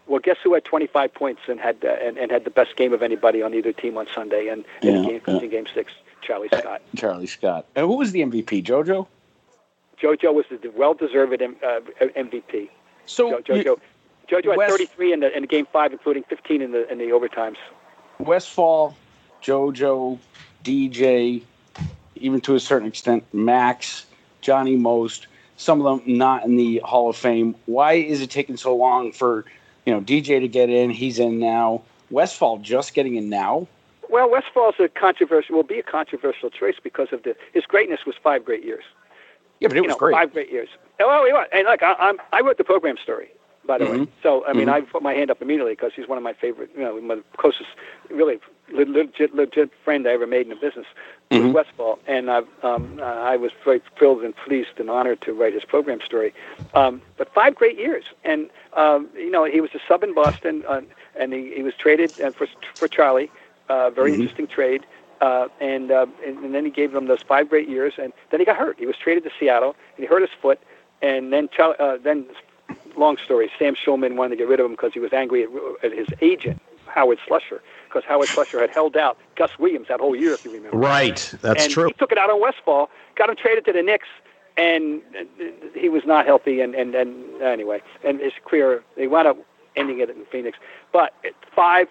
[0.07, 2.93] Well, guess who had 25 points and had uh, and, and had the best game
[2.93, 5.37] of anybody on either team on Sunday and in, Yeah, game, yeah.
[5.41, 5.91] in Game Six?
[6.21, 6.81] Charlie Scott.
[6.95, 7.65] Charlie Scott.
[7.75, 8.63] And who was the MVP?
[8.63, 9.07] JoJo.
[10.01, 12.69] JoJo was the well-deserved M- uh, MVP.
[13.05, 13.79] So Jo- JoJo,
[14.29, 17.05] JoJo had West- 33 in the in Game Five, including 15 in the in the
[17.09, 17.57] overtimes.
[18.19, 18.95] Westphal,
[19.43, 20.17] JoJo,
[20.63, 21.43] DJ,
[22.15, 24.05] even to a certain extent, Max,
[24.41, 25.27] Johnny Most,
[25.57, 27.55] some of them not in the Hall of Fame.
[27.65, 29.45] Why is it taking so long for
[29.85, 30.89] you know DJ to get in?
[30.89, 31.83] He's in now.
[32.11, 33.67] Westphal just getting in now.
[34.09, 38.15] Well, Westphal's a controversial will be a controversial choice because of the his greatness was
[38.21, 38.83] five great years.
[39.59, 40.13] Yeah, but it you was know, great.
[40.13, 40.69] five great years.
[40.99, 43.29] Oh, well, and look, I, I'm I wrote the program story,
[43.65, 43.99] by the way.
[43.99, 44.07] Mhm.
[44.23, 44.73] So I mean, Mhm.
[44.73, 47.17] I put my hand up immediately because he's one of my favorite, you know, my
[47.37, 47.69] closest,
[48.09, 48.39] really
[48.71, 50.87] legit legit friend I ever made in the business
[51.31, 51.53] Mhm.
[51.53, 55.53] Westphal, and I um, uh, I was very thrilled and pleased and honored to write
[55.53, 56.33] his program story.
[56.73, 60.63] Um, but five great years, and um, you know, he was a sub in Boston,
[60.67, 60.81] uh,
[61.15, 62.47] and he, he was traded uh, for
[62.77, 63.31] for Charlie.
[63.69, 64.15] Uh, very Mhm.
[64.15, 64.85] interesting trade.
[65.21, 68.39] Uh, and, uh, and and then he gave them those five great years, and then
[68.41, 68.77] he got hurt.
[68.77, 70.59] He was traded to Seattle, and he hurt his foot,
[71.01, 72.25] and then uh, then
[72.97, 73.51] long story.
[73.57, 75.49] Sam Schulman wanted to get rid of him because he was angry at,
[75.83, 80.15] at his agent Howard Slusher, because Howard Slusher had held out Gus Williams that whole
[80.15, 80.77] year, if you remember.
[80.77, 81.33] right.
[81.41, 81.87] That's and true.
[81.87, 84.07] he took it out on Westphal, got him traded to the Knicks,
[84.57, 85.43] and uh,
[85.73, 86.61] he was not healthy.
[86.61, 89.37] And, and, and anyway, and his career, they wound up
[89.75, 90.57] ending it in Phoenix.
[90.93, 91.13] But
[91.53, 91.87] five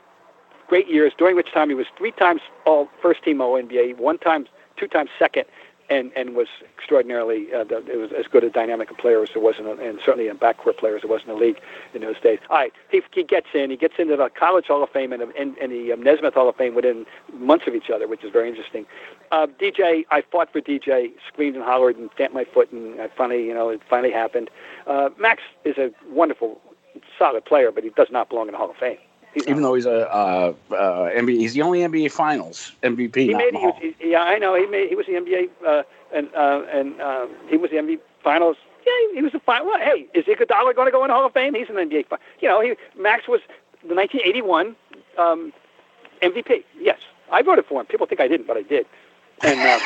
[0.68, 4.18] great years, during which time he was three times all first team All NBA, one
[4.18, 4.46] time,
[4.76, 5.44] two times second,
[5.90, 9.30] and, and was extraordinarily, uh, the- it was as good a dynamic a player as
[9.34, 11.60] there was, in and certainly a backcourt player as there was in the league
[11.94, 12.38] in those days.
[12.50, 15.22] All right, he, he gets in, he gets into the College Hall of Fame and,
[15.22, 18.30] and, and the um, Naismith Hall of Fame within months of each other, which is
[18.32, 18.86] very interesting.
[19.30, 23.08] Uh, DJ, I fought for DJ, screamed and hollered and stamped my foot, and I
[23.08, 24.50] finally, you know, it finally happened.
[24.86, 26.60] Uh, Max is a wonderful,
[27.18, 28.98] solid player, but he does not belong in the Hall of Fame.
[29.36, 33.16] Even though he's a uh, uh, NBA, he's the only NBA Finals MVP.
[33.16, 34.54] he made, he was, he, yeah, I know.
[34.54, 35.82] He made, he was the NBA, uh,
[36.14, 38.56] and uh, and uh, he was the NBA Finals.
[38.86, 39.66] Yeah, he, he was the final.
[39.66, 41.54] Well, hey, is Iguodala going to go in the Hall of Fame?
[41.54, 42.06] He's an NBA.
[42.40, 43.40] You know, he Max was
[43.86, 44.76] the 1981
[45.18, 45.52] um,
[46.22, 46.64] MVP.
[46.80, 47.00] Yes,
[47.32, 47.86] I voted for him.
[47.86, 48.86] People think I didn't, but I did.
[49.42, 49.80] And uh,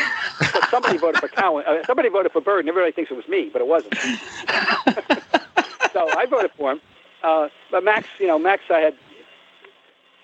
[0.53, 1.65] but somebody voted for Cowan.
[1.67, 3.95] Uh, somebody voted for Bird, and everybody thinks it was me, but it wasn't.
[5.93, 6.81] so I voted for him.
[7.23, 8.95] Uh, but Max, you know, Max, I had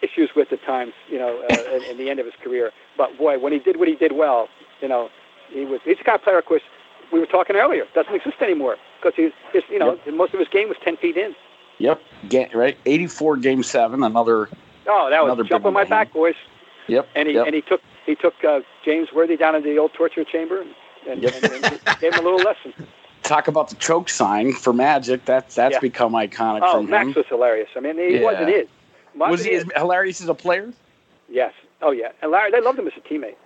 [0.04, 2.70] issues with at times, you know, uh, in, in the end of his career.
[2.96, 4.48] But boy, when he did what he did well,
[4.80, 5.08] you know,
[5.50, 6.62] he was he's the kind of player, of course,
[7.12, 10.14] we were talking earlier, doesn't exist anymore because he's, his, you know, Yep.
[10.14, 11.34] most of his game was ten feet in.
[11.78, 12.00] Yep.
[12.28, 12.76] Ga- right.
[12.86, 14.02] 84 game seven.
[14.02, 14.48] Another.
[14.86, 16.34] Oh, that was jump on my back, boys.
[16.88, 17.08] Yep.
[17.14, 17.46] And he yep.
[17.46, 20.74] and he took he took uh, James Worthy down to the old torture chamber and,
[21.08, 21.34] and, Yep.
[21.42, 22.74] and, and gave him a little lesson.
[23.22, 25.24] Talk about the choke sign for Magic.
[25.24, 25.80] That's that's Yeah.
[25.80, 27.14] become iconic Oh, from Max him.
[27.16, 27.70] was hilarious.
[27.74, 28.22] I mean, he Yeah.
[28.22, 28.68] wasn't his.
[29.16, 30.72] Was he as hilarious as a player?
[31.28, 31.52] Yes.
[31.82, 32.12] Oh yeah.
[32.22, 33.36] And Larry, they loved him as a teammate.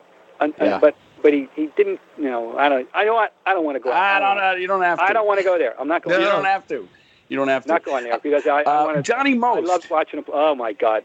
[0.41, 2.01] And, and- but but he, he didn't.
[2.17, 2.89] You know, I don't.
[2.95, 3.33] I know what.
[3.45, 3.91] I don't want to go.
[3.93, 4.53] I don't know.
[4.55, 5.05] You don't have to.
[5.05, 5.75] I don't want to go there.
[5.81, 6.17] I'm not going.
[6.21, 6.33] You there.
[6.35, 6.89] don't have to.
[7.29, 7.69] You don't have to.
[7.69, 9.03] Not going there because I, I Uh, want to.
[9.03, 9.67] Johnny I Most.
[9.67, 10.25] love watching him.
[10.33, 11.03] Oh my God,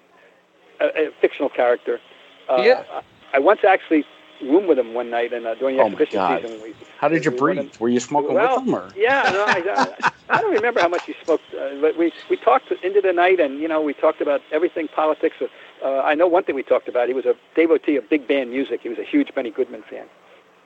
[0.79, 1.99] a, a fictional character.
[2.47, 2.83] Uh, Yeah.
[2.91, 3.01] I,
[3.37, 4.05] I once actually
[4.49, 6.61] roomed with him one night and uh, during the Oh, exhibition season.
[6.61, 7.75] We, How did you we breathe?
[7.79, 8.89] Were you smoking Well, with him or?
[8.95, 11.43] Yeah, no, I, I, don't remember how much he smoked.
[11.53, 14.87] uh, but we we talked into the night, and you know, we talked about everything
[14.87, 15.35] politics.
[15.41, 17.07] Uh, I know one thing we talked about.
[17.07, 18.81] He was a devotee of big band music.
[18.81, 20.05] He was a huge Benny Goodman fan,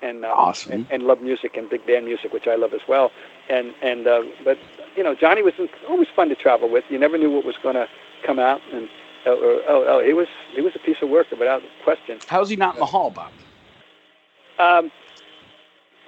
[0.02, 0.72] and um, Awesome.
[0.74, 3.12] and, and loved music and big band music, which I love as well.
[3.50, 4.58] And and uh, but
[4.96, 5.54] you know, Johnny was
[5.90, 6.84] always fun to travel with.
[6.90, 7.88] You never knew what was going to
[8.26, 8.86] come out, and
[9.26, 12.20] uh, oh, oh, oh, he was he was a piece of work without question.
[12.28, 13.32] How's he not in the hall, Bob?
[14.60, 14.92] Um,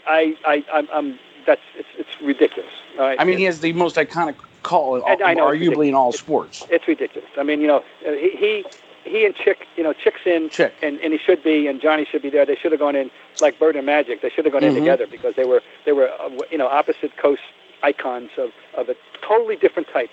[0.07, 2.71] I I I'm, I'm that's it's it's ridiculous.
[2.97, 3.19] All right?
[3.19, 6.65] I mean, he has the most iconic call, I- I know, arguably in all sports.
[6.69, 7.29] It's ridiculous.
[7.37, 8.65] I mean, you know, uh, he he,
[9.09, 10.73] he and Chick, you know, Chick's in, Chick.
[10.81, 12.45] and, and he should be, and Johnny should be there.
[12.45, 14.21] They should have gone in like Bird and Magic.
[14.21, 14.79] They should have gone in Mhm.
[14.79, 17.41] together because they were they were uh, you know opposite coast
[17.83, 20.09] icons of of a totally different type.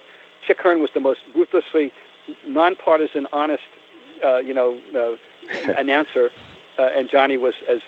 [0.46, 1.92] Chick Hearn was the most ruthlessly
[2.46, 3.64] nonpartisan, honest,
[4.24, 5.16] uh, you know, uh,
[5.76, 6.30] announcer,
[6.78, 7.80] uh, and Johnny was as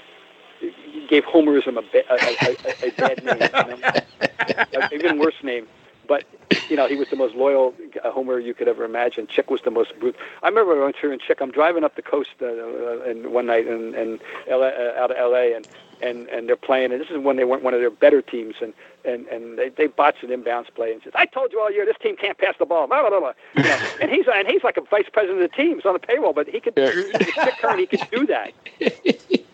[1.09, 4.81] gave Homerism a, ba- a, a, a, bad name, you know?
[4.83, 5.67] an even worse name.
[6.07, 6.25] But
[6.71, 9.27] you know, he was the most loyal uh, Homer you could ever imagine.
[9.27, 10.17] Chick was the most brute.
[10.43, 11.41] I remember I went through and Chick.
[11.41, 15.11] I'm driving up the coast uh, uh, and one night and and LA, uh, out
[15.11, 15.55] of L.A.
[15.55, 15.69] and
[16.01, 16.93] and and they're playing.
[16.93, 18.55] And this is when they weren't one of their better teams.
[18.63, 18.73] And
[19.05, 21.85] and and they they botched an inbounds play and says, "I told you all year
[21.85, 23.21] this team can't pass the ball." Blah blah blah.
[23.21, 23.33] blah.
[23.55, 25.77] You know, and he's and he's like a vice president of the team.
[25.77, 26.75] He's on the payroll, but he could.
[26.75, 28.53] Chick Hearn, he could do that.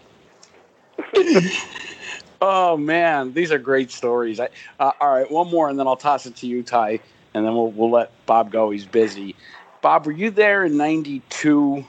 [2.46, 4.38] Oh man, these are great stories.
[4.38, 7.00] I, uh, all right, one more, and then I'll toss it to you, Ty,
[7.32, 8.68] and then we'll we'll let Bob go.
[8.70, 9.34] He's busy.
[9.80, 11.86] Bob, were you there in '92?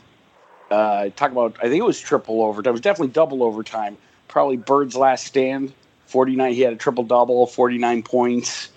[0.71, 1.57] Uh, talk about.
[1.59, 2.69] I think it was triple overtime.
[2.69, 3.97] It was definitely double overtime.
[4.29, 5.73] Probably Bird's last stand.
[6.05, 6.53] 49.
[6.53, 8.69] He had a triple double, 49 points.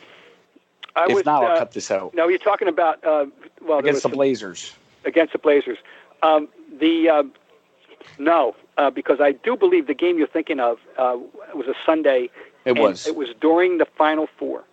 [0.96, 2.12] I if was, not, I'll uh, cut this out.
[2.12, 3.26] No, you're talking about uh,
[3.62, 4.72] well Against the some- Blazers.
[5.04, 5.78] against the Blazers.
[6.24, 6.48] Um,
[6.80, 7.22] the uh,
[8.18, 11.18] no, uh, because I do believe the game you're thinking of uh,
[11.54, 12.30] was a Sunday.
[12.64, 13.06] It and was.
[13.06, 14.64] It was during the Final Four,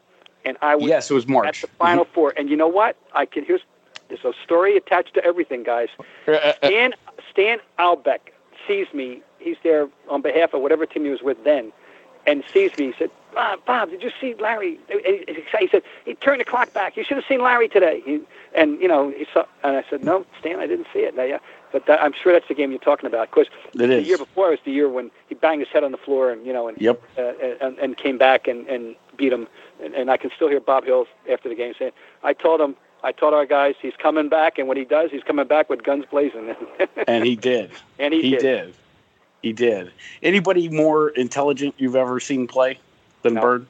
[0.45, 2.33] and I was Yes, it was March at the Final Four.
[2.37, 2.95] And you know what?
[3.13, 3.61] I can here's
[4.07, 5.89] there's a story attached to everything, guys.
[6.57, 6.93] Stan
[7.31, 8.19] Stan Albeck
[8.67, 9.21] sees me.
[9.39, 11.71] He's there on behalf of whatever team he was with then,
[12.27, 12.87] and sees me.
[12.87, 14.79] He said, Bob, Bob, did you see Larry?
[14.89, 16.95] And He he said he turned the clock back.
[16.95, 18.01] You should have seen Larry today.
[18.05, 18.21] He,
[18.53, 19.45] and you know, he saw.
[19.63, 21.15] And I said, No, Stan, I didn't see it.
[21.15, 21.39] Now, yeah,
[21.75, 23.29] but that, I'm sure that's the game you're talking about.
[23.29, 25.97] Because It the year before was the year when he banged his head on the
[25.97, 27.01] floor and you know, and Yep.
[27.17, 29.45] uh, and, and came back and, and beat him.
[29.83, 31.91] And, and I can still hear Bob Hill after the game saying,
[32.23, 35.23] "I told him, I told our guys, he's coming back, and when he does, he's
[35.23, 36.55] coming back with guns blazing."
[37.09, 37.71] and he did.
[37.99, 38.39] and he, He did.
[38.39, 38.75] did.
[39.41, 39.91] He did.
[40.23, 42.79] Anybody more intelligent you've ever seen play
[43.23, 43.41] than No.
[43.41, 43.65] Bird?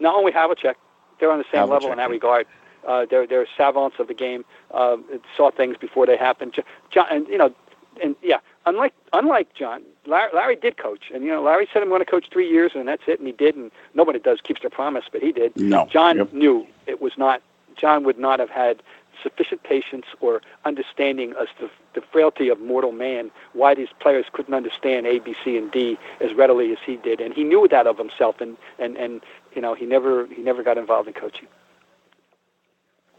[0.00, 0.76] Not only Havlicek,
[1.18, 2.46] they're on the same level Havlicek, in that regard.
[2.90, 4.44] Uh, they're they're savants of the game.
[4.72, 4.96] Uh,
[5.36, 6.50] saw things before they happened.
[6.90, 7.54] John, and you know,
[8.02, 11.88] and yeah, unlike unlike John, Larry, Larry did coach, and you know, Larry said I'm
[11.88, 14.60] going to coach three years, and that's it, and he did, and nobody does keeps
[14.62, 15.56] their promise, but he did.
[15.56, 15.86] No.
[15.86, 16.32] John Yep.
[16.32, 17.42] knew it was not.
[17.76, 18.82] John would not have had
[19.22, 24.54] sufficient patience or understanding as to the frailty of mortal man, why these players couldn't
[24.54, 27.86] understand A, B, C, and D as readily as he did, and he knew that
[27.86, 29.20] of himself, and and and
[29.54, 31.48] you know he never he never got involved in coaching.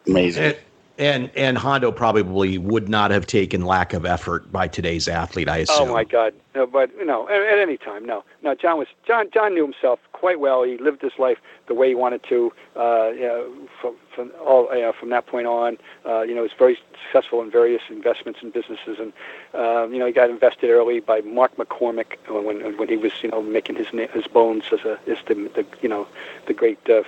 [0.08, 0.43] Amazing.
[0.43, 0.58] And,
[0.97, 5.49] and and Hondo probably would not have taken lack of effort by today's athlete.
[5.49, 5.89] I assume.
[5.89, 6.34] Oh my God!
[6.54, 8.54] No, but you know, at, at any time, no, no.
[8.54, 9.30] John was John.
[9.34, 10.64] John knew himself quite well.
[10.64, 12.54] He lived his life the way he wanted to.
[12.76, 16.41] Uh, you know, from from all you know, from that point on, uh, you know,
[16.41, 19.12] he was very successful in various investments and businesses, and
[19.56, 23.30] um, you know, he got invested early by Mark McCormack when when he was you
[23.30, 26.08] know making his his bones as a as the, the you know
[26.45, 26.78] the great.
[26.88, 27.02] Uh,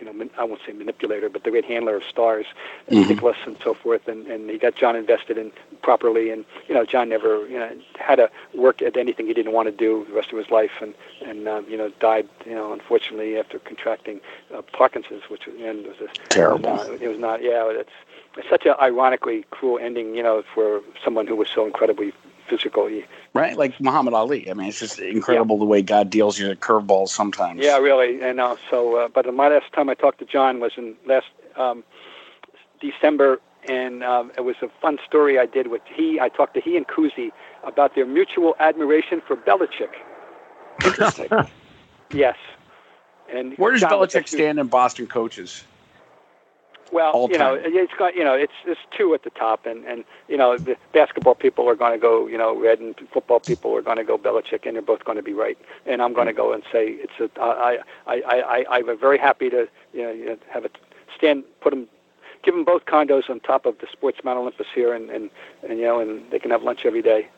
[0.00, 2.46] you know, I won't say manipulator, but the great handler of stars,
[2.90, 3.08] Mhm.
[3.08, 6.84] Nicklaus and so forth, and, and he got John invested in properly, and you know,
[6.84, 10.14] John never you know had to work at anything he didn't want to do the
[10.14, 10.94] rest of his life, and
[11.24, 14.20] and um, you know died you know unfortunately after contracting
[14.54, 16.68] uh, Parkinson's, which and was a, Terrible.
[16.68, 17.90] It was not, it was not yeah, it's
[18.36, 22.12] it's such a ironically cruel ending, you know, for someone who was so incredibly
[22.48, 22.90] physical.
[23.34, 24.50] Right, like Muhammad Ali.
[24.50, 25.60] I mean, it's just incredible yeah.
[25.60, 27.62] the way God deals you curveballs sometimes.
[27.62, 28.20] Yeah, really.
[28.22, 31.26] And uh, so, uh, but my last time I talked to John was in last
[31.56, 31.84] um,
[32.80, 36.18] December, and um, it was a fun story I did with he.
[36.20, 37.30] I talked to he and Cousy
[37.64, 39.92] about their mutual admiration for Belichick.
[40.84, 41.28] Interesting.
[42.12, 42.36] yes.
[43.32, 45.64] And where does John Belichick stand in Boston coaches?
[46.92, 47.72] Well, All you know, time.
[47.74, 50.76] it's got you know, it's it's two at the top, and and you know, the
[50.92, 54.04] basketball people are going to go, you know, red, and football people are going to
[54.04, 55.58] go Belichick, and they're both going to be right.
[55.84, 59.18] And I'm going to go and say it's a I I I I I'm very
[59.18, 60.70] happy to you know have a
[61.16, 61.88] stand put them
[62.42, 65.30] give them both condos on top of the Sports Mount Olympus here, and and,
[65.68, 67.28] and you know, and they can have lunch every day.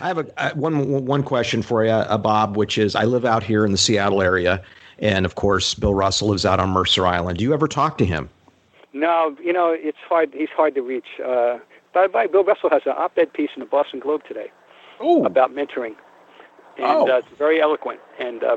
[0.00, 3.42] I have a one one question for you, uh, Bob, which is I live out
[3.42, 4.62] here in the Seattle area,
[4.98, 7.38] and of course Bill Russell lives out on Mercer Island.
[7.38, 8.30] Do you ever talk to him?
[8.96, 10.32] No, you know it's hard.
[10.32, 11.20] He's hard to reach.
[11.22, 11.58] Uh,
[11.92, 14.50] by the way, Bill Russell has an op-ed piece in the Boston Globe today
[15.04, 15.24] Ooh.
[15.24, 15.94] about mentoring,
[16.78, 17.10] and Oh.
[17.12, 18.56] uh, it's very eloquent and uh,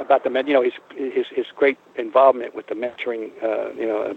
[0.00, 3.30] about the you know his his his great involvement with the mentoring.
[3.40, 4.16] Uh, you know,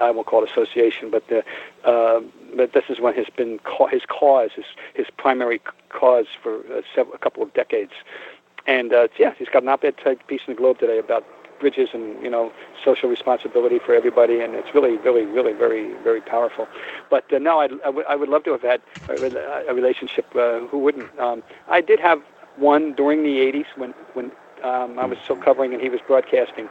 [0.00, 1.44] I won't call it association, but the
[1.84, 2.20] uh,
[2.56, 6.82] but this is one has been ca- his cause, his his primary cause for uh,
[6.92, 7.92] several, a couple of decades.
[8.66, 11.24] And uh, yeah, he's got an op-ed type piece in the Globe today about
[11.58, 12.52] bridges and you know
[12.84, 16.68] social responsibility for everybody, and it's really, really, really very, very powerful.
[17.10, 17.72] But uh, no, I'd,
[18.08, 20.26] I would love to have had a, a relationship.
[20.34, 21.18] Uh, who wouldn't?
[21.18, 22.22] Um, I did have
[22.56, 24.32] one during the '80s when when
[24.62, 26.68] um, I was still covering and he was broadcasting,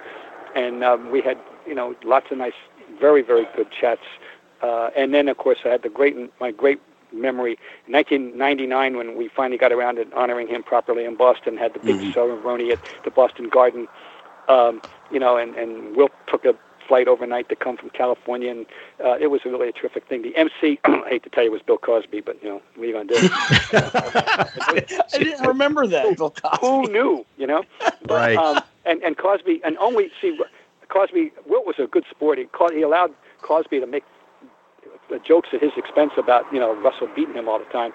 [0.56, 2.54] and um, we had you know lots of nice,
[3.00, 4.02] very, very good chats.
[4.62, 6.82] Uh, and then of course I had the great my great
[7.14, 11.74] memory in 1999 when we finally got around to honoring him properly in Boston, had
[11.74, 13.88] the big ceremony at the Boston Garden
[14.48, 14.82] um,
[15.12, 16.56] you know, and, and Will took a
[16.88, 18.66] flight overnight to come from California, and
[19.04, 20.22] uh, it was really a terrific thing.
[20.22, 22.88] The MC, I hate to tell you, was Bill Cosby, but you know, what are
[22.88, 23.30] you going to do?
[25.14, 26.18] I didn't remember that.
[26.18, 26.58] Bill Cosby.
[26.62, 27.26] Who knew?
[27.38, 28.38] You know, but, Right.
[28.38, 30.40] Um, and and Cosby, and only see,
[30.90, 31.32] Cosby.
[31.46, 32.38] Wilt was a good sport.
[32.38, 34.04] He, he allowed Cosby to make
[35.14, 37.92] uh, jokes at his expense about you know Russell beating him all the time.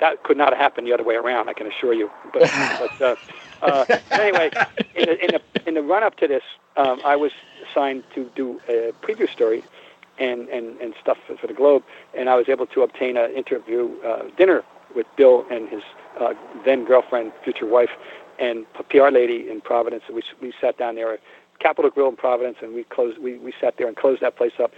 [0.00, 1.48] That could not have happened the other way around.
[1.48, 2.10] I can assure you.
[2.32, 2.42] But,
[2.78, 3.16] but uh,
[3.62, 4.50] uh, anyway,
[4.94, 6.42] in the, in the in the run up to this,
[6.76, 7.32] um, I was
[7.68, 9.64] assigned to do a preview story
[10.18, 11.82] and, and, and stuff for the Globe,
[12.16, 15.82] and I was able to obtain an interview uh, dinner with Bill and his
[16.20, 16.34] uh,
[16.64, 17.90] then girlfriend, future wife,
[18.38, 20.04] and PR lady in Providence.
[20.12, 21.20] We we sat down there at
[21.58, 23.18] Capital Grille in Providence, and we closed.
[23.18, 24.72] We, we sat there and closed that place up.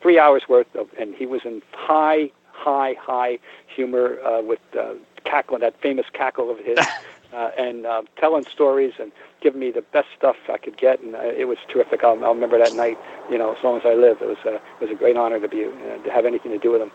[0.00, 2.30] Three hours worth of, and he was in high,
[2.60, 3.38] high, high
[3.74, 4.94] humor uh, with uh,
[5.24, 6.78] cackling that famous cackle of his.
[7.32, 11.14] Uh, and uh, telling stories and giving me the best stuff I could get, and
[11.14, 12.02] uh, it was terrific.
[12.02, 12.98] I'll, I'll remember that night,
[13.30, 14.20] you know, as long as I live.
[14.20, 16.58] It was a, it was a great honor to be uh, to have anything to
[16.58, 16.90] do with him.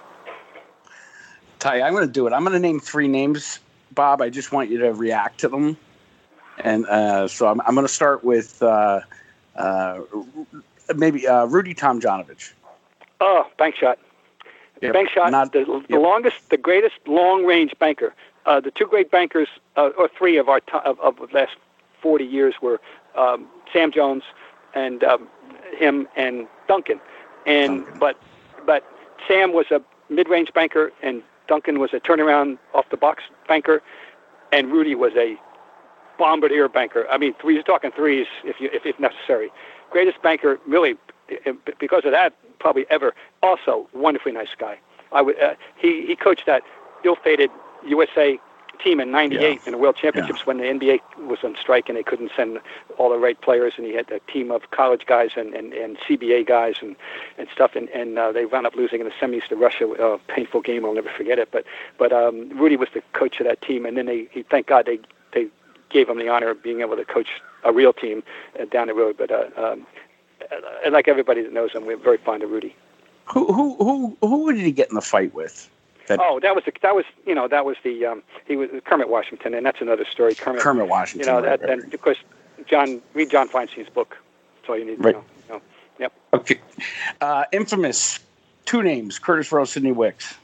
[1.60, 2.34] Ty, I'm going to do it.
[2.34, 3.60] I'm going to name three names,
[3.94, 4.22] Bob.
[4.22, 5.78] I just want you to react to them.
[6.58, 9.00] And uh, so I'm, I'm going to start with uh,
[9.56, 10.02] uh,
[10.96, 12.52] maybe uh, Rudy Tomjanovich.
[13.22, 14.00] Oh, bank shot.
[14.82, 14.94] Yep.
[14.94, 15.32] Bank shot.
[15.32, 16.02] Not- the, the yep.
[16.02, 18.14] longest, the greatest long range banker.
[18.46, 21.56] Uh, the two great bankers, uh, or three of our to- of, of the last
[22.02, 22.80] 40 years, were
[23.16, 24.24] um, Sam Jones
[24.76, 25.28] and um,
[25.78, 27.00] him and Duncan.
[27.46, 28.00] And Duncan.
[28.00, 28.20] but
[28.66, 28.84] but
[29.28, 33.82] Sam was a mid range banker, and Duncan was a turnaround off the box banker,
[34.52, 35.38] and Rudy was a
[36.18, 37.08] bombardier banker.
[37.10, 39.52] I mean, three, you're talking threes if you if, if necessary.
[39.92, 40.96] Greatest banker, really,
[41.80, 43.14] because of that, probably ever.
[43.46, 44.78] Also, wonderfully nice guy.
[45.12, 45.40] I would.
[45.40, 46.64] Uh, he he coached that
[47.04, 47.52] ill-fated
[47.86, 48.40] USA
[48.84, 49.60] team in '98 Yeah.
[49.68, 52.60] in the World Championships when the NBA was on strike and they couldn't send
[52.98, 55.98] all the right players, and he had a team of college guys and, and, and
[56.00, 56.96] CBA guys and
[57.38, 59.86] and stuff, and and uh, they wound up losing in the semis to Russia.
[59.86, 61.50] A painful game, I'll never forget it.
[61.52, 61.66] But
[62.00, 64.86] but um, Rudy was the coach of that team, and then they he thank God
[64.88, 65.00] they
[65.34, 65.48] they
[65.90, 67.30] gave him the honor of being able to coach
[67.64, 68.24] a real team
[68.60, 69.16] uh, down the road.
[69.18, 69.86] But uh, um,
[70.52, 72.76] uh, like everybody that knows him, we're very fond of Rudy.
[73.26, 75.70] Who who who who did he get in the fight with?
[76.08, 78.70] That Oh, that was the, that was you know that was the um, he was
[78.86, 80.36] Kermit Washington, and that's another story.
[80.36, 82.18] Kermit, Kermit you know right, that, right, and of course
[82.68, 84.18] John read John Feinstein's book.
[84.58, 85.10] That's all you need to know.
[85.10, 85.62] You know.
[86.00, 86.14] Yep.
[86.34, 86.60] Okay.
[87.22, 88.20] Uh, infamous.
[88.66, 90.36] Two names: Curtis Rowe, Sidney Wicks.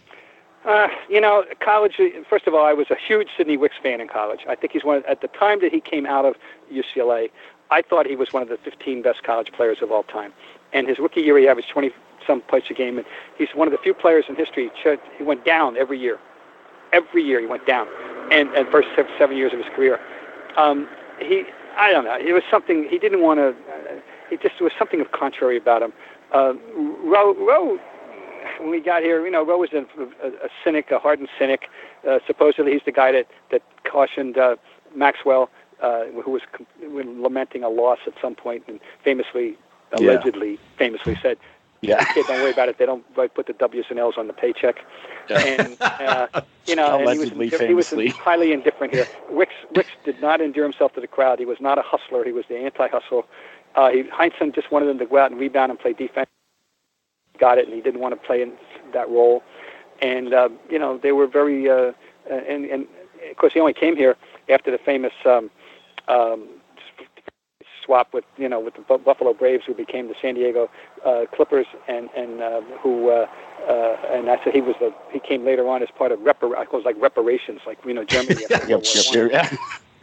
[0.66, 2.00] Uh, you know, college.
[2.30, 4.42] First of all, I was a huge Sidney Wicks fan in college.
[4.48, 6.36] I think he's one of, at the time that he came out of
[6.72, 7.30] UCLA.
[7.72, 10.34] I thought he was one of the 15 best college players of all time.
[10.74, 11.92] And his rookie year, he averaged 20
[12.32, 13.06] some points a game, and
[13.38, 14.72] he's one of the few players in history.
[15.18, 16.18] He went down every year.
[16.94, 17.88] Every year he went down,
[18.32, 20.00] and and first seven, years of his career.
[20.58, 20.88] Um,
[21.20, 21.44] he,
[21.78, 22.18] I don't know.
[22.18, 23.50] It was something he didn't want to.
[23.50, 25.94] Uh, it just was something of contrary about him.
[26.34, 26.54] Uh,
[28.60, 29.86] when we got here, you know, Rowe was a,
[30.24, 31.70] a, a cynic, a hardened cynic.
[32.08, 34.56] Uh, supposedly, he's the guy that that cautioned uh,
[34.96, 35.50] Maxwell,
[35.82, 36.68] uh, who was com-
[37.24, 39.58] lamenting a loss at some point, and famously,
[39.94, 40.78] allegedly, yeah.
[40.78, 41.38] famously said,
[41.82, 42.04] yeah.
[42.14, 42.78] Kid, don't worry about it.
[42.78, 44.86] They don't like, put the W's and L's on the paycheck.
[45.30, 45.40] Yeah.
[45.40, 49.08] And uh, you know, and he was he was highly indifferent here.
[49.30, 51.40] Wicks Wicks did not endear himself to the crowd.
[51.40, 52.24] He was not a hustler.
[52.24, 53.26] He was the anti-hustle.
[53.76, 56.30] Uh, he, Heinsohn just wanted him to go out and rebound and play defense.
[57.40, 58.54] Got it, and he didn't want to play in
[58.94, 59.42] that role.
[60.02, 61.94] And uh, you know, they were very uh,
[62.30, 62.88] and and
[63.30, 64.18] of course he only came here
[64.50, 65.50] after the famous um,
[66.08, 66.48] um,
[67.84, 70.70] swap with you know with the Buffalo Braves, who became the San Diego
[71.06, 73.28] uh, Clippers, and and uh, who uh,
[73.68, 76.56] uh, and I said he was the he came later on as part of repar
[76.58, 78.46] I call it like reparations, like you know Germany.
[78.50, 78.84] yep, yep,
[79.32, 79.56] yeah.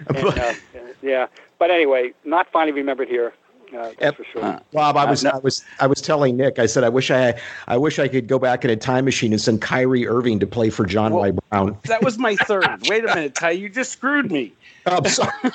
[0.09, 0.55] and, uh,
[1.03, 1.27] yeah,
[1.59, 3.33] but anyway, not finally remembered here.
[3.77, 4.45] Uh, that's for sure.
[4.45, 6.59] Uh, Bob, I was, uh, I was, I was telling Nick.
[6.59, 9.33] I said, I wish I, I wish I could go back in a time machine
[9.33, 11.39] and send Kyrie Irving to play for John well, Y.
[11.51, 11.79] Brown.
[11.85, 12.67] That was my third.
[12.89, 14.53] Wait a minute, Ty, you just screwed me.
[14.87, 15.33] I'm sorry.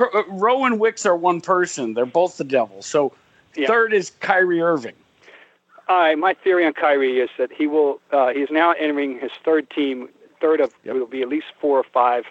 [0.00, 1.94] Uh, Rowe and Wicks are one person.
[1.94, 2.80] They're both the devil.
[2.82, 3.12] So
[3.56, 3.66] yeah.
[3.66, 4.94] third is Kyrie Irving.
[5.88, 8.00] All right, my theory on Kyrie is that he will.
[8.12, 10.08] Uh, he's now entering his third team.
[10.40, 10.94] Third of yep.
[10.94, 12.26] will be at least four or five,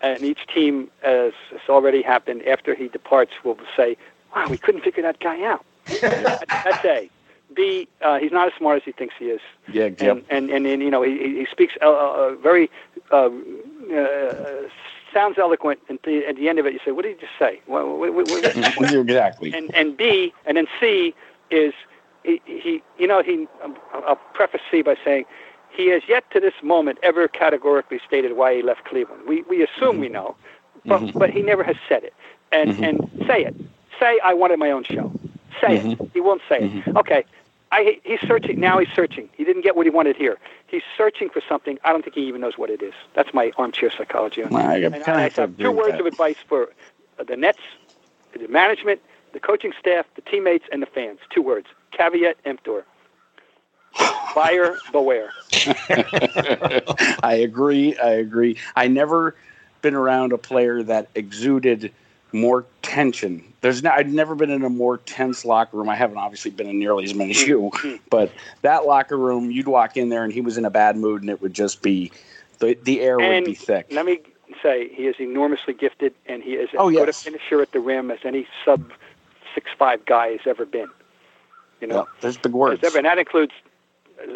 [0.00, 3.96] and each team, as has already happened, after he departs, will say,
[4.34, 5.64] "Wow, we couldn't figure that guy out."
[6.00, 7.10] that's A.
[7.54, 7.86] B.
[8.00, 9.40] Uh, he's not as smart as he thinks he is.
[9.70, 10.24] Yeah, and, yep.
[10.30, 12.70] and, and and you know he he speaks uh, uh, very
[13.10, 13.28] uh,
[13.94, 14.68] uh,
[15.12, 17.38] sounds eloquent, and the, at the end of it, you say, "What did he just
[17.38, 18.56] say?" What, what, what,
[18.94, 19.52] exactly.
[19.54, 21.14] And and B, and then C
[21.50, 21.72] is
[22.24, 23.46] he, he you know he.
[23.62, 25.24] Um, I'll preface C by saying
[25.70, 29.22] he has yet to this moment ever categorically stated why he left Cleveland.
[29.26, 30.00] We we assume mm-hmm.
[30.00, 30.36] we know,
[30.84, 31.18] but mm-hmm.
[31.18, 32.14] but he never has said it.
[32.50, 32.84] And mm-hmm.
[32.84, 33.56] and say it.
[33.98, 35.12] Say I wanted my own show.
[35.60, 35.84] Say it.
[35.84, 36.04] Mm-hmm.
[36.12, 36.72] He won't say it.
[36.72, 36.96] Mm-hmm.
[36.98, 37.24] Okay.
[37.72, 38.78] I, he's searching now.
[38.78, 39.30] He's searching.
[39.34, 40.38] He didn't get what he wanted here.
[40.66, 41.78] He's searching for something.
[41.84, 42.92] I don't think he even knows what it is.
[43.14, 44.42] That's my armchair psychology.
[44.42, 46.00] Well, I, and I, I have two words that.
[46.00, 46.68] of advice for
[47.26, 47.58] the Nets,
[48.38, 49.00] the management,
[49.32, 51.20] the coaching staff, the teammates, and the fans.
[51.30, 52.84] Two words: caveat emptor.
[54.34, 55.32] Buyer beware.
[57.22, 57.96] I agree.
[57.96, 58.58] I agree.
[58.76, 59.34] I never
[59.80, 61.92] been around a player that exuded
[62.32, 63.42] more tension.
[63.60, 65.88] There's no, I've never been in a more tense locker room.
[65.88, 67.70] I haven't obviously been in nearly as many as you,
[68.10, 71.22] but that locker room, you'd walk in there and he was in a bad mood,
[71.22, 72.10] and it would just be
[72.58, 73.86] the the air and would be thick.
[73.90, 74.20] Let me
[74.62, 77.00] say, he is enormously gifted, and he is as oh, yes.
[77.00, 78.92] good a finisher at the rim as any sub
[79.54, 80.88] six five guy has ever been.
[81.80, 83.52] You know, there's big words, and that includes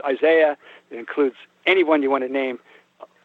[0.04, 0.56] Isaiah.
[0.90, 2.58] It includes anyone you want to name.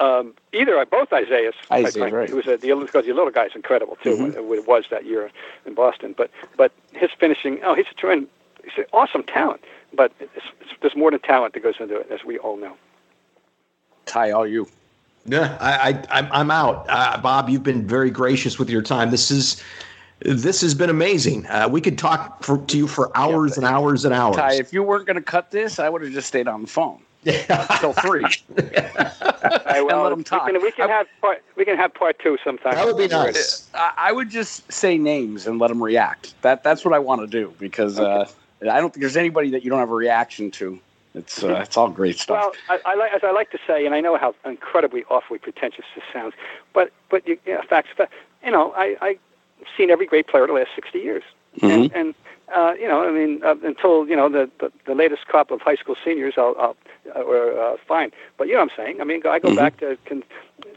[0.02, 1.54] Um, either both Isaiahs.
[1.72, 2.28] Isaiah, right.
[2.28, 4.16] It was a, the because the little guy's incredible too.
[4.16, 4.54] Mm-hmm.
[4.54, 5.30] It was that year
[5.68, 7.60] in Boston, but but his finishing.
[7.64, 8.28] Oh, he's a trend.
[8.64, 9.62] He's an awesome talent,
[9.94, 12.76] but it's, it's, there's more than talent that goes into it, as we all know.
[14.08, 14.68] Ty, all you.
[15.28, 16.88] Yeah, I, I I'm I'm out.
[16.90, 19.12] Uh, Bob, you've been very gracious with your time.
[19.12, 19.62] This is
[20.22, 21.46] this has been amazing.
[21.46, 24.36] Uh, we could talk for, to you for hours yeah, and hours and hours.
[24.36, 26.68] Ty, if you weren't going to cut this, I would have just stayed on the
[26.68, 27.02] phone.
[27.26, 28.22] Until three.
[28.56, 30.48] right, well, let them talk.
[30.48, 31.44] We can, we can have part.
[31.56, 32.76] We can have part two sometime.
[32.76, 33.70] That would be nice.
[33.76, 36.34] I, I would just say names and let them react.
[36.42, 38.32] That that's what I want to do because okay.
[38.68, 40.80] uh, I don't think there's anybody that you don't have a reaction to.
[41.14, 42.56] It's uh, it's all great stuff.
[42.70, 45.40] Well, I, I like as I like to say, and I know how incredibly awfully
[45.40, 46.34] pretentious this sounds,
[46.74, 47.90] but but you, you know, facts.
[48.44, 49.20] You know, I I've
[49.78, 51.24] seen every great player the last sixty years,
[51.58, 51.68] mm-hmm.
[51.68, 52.16] and, and
[52.56, 55.62] uh, you know, I mean, uh, until you know the, the the latest crop of
[55.62, 56.76] high school seniors, I'll, I'll
[57.16, 58.12] or uh, fine.
[58.38, 59.02] But you know what I'm saying?
[59.02, 59.58] I mean, I go mm-hmm.
[59.58, 60.24] back to can,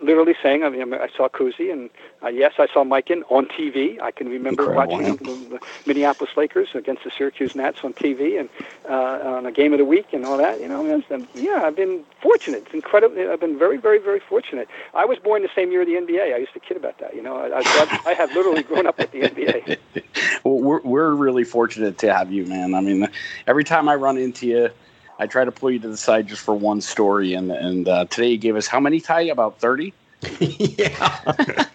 [0.03, 1.91] literally saying, I mean, I saw Cousy, and
[2.23, 4.01] uh, yes, I saw Mike Mikan on TV.
[4.01, 8.39] I can remember Incredible, watching the, the Minneapolis Lakers against the Syracuse Nats on TV
[8.39, 8.49] and
[8.89, 10.61] uh, on a game of the week and all that.
[10.61, 12.65] You know, and, yeah, I've been fortunate.
[12.67, 13.31] It's incredible.
[13.31, 14.69] I've been very, very, very fortunate.
[14.95, 16.35] I was born the same year the NBA.
[16.35, 17.15] I used to kid about that.
[17.15, 19.79] You know, I, I, I have literally grown up with the NBA.
[20.45, 22.75] well, we're we're really fortunate to have you, man.
[22.75, 23.09] I mean,
[23.47, 24.71] every time I run into you
[25.19, 28.05] I try to pull you to the side just for one story, and and uh,
[28.07, 29.01] today you gave us how many?
[29.01, 29.95] Ty about thirty.
[30.41, 31.67] yeah.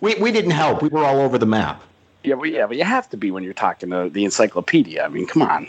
[0.00, 0.82] we we didn't help.
[0.82, 1.82] We were all over the map.
[2.22, 5.04] Yeah, but yeah, but you have to be when you're talking to the encyclopedia.
[5.04, 5.66] I mean, come on.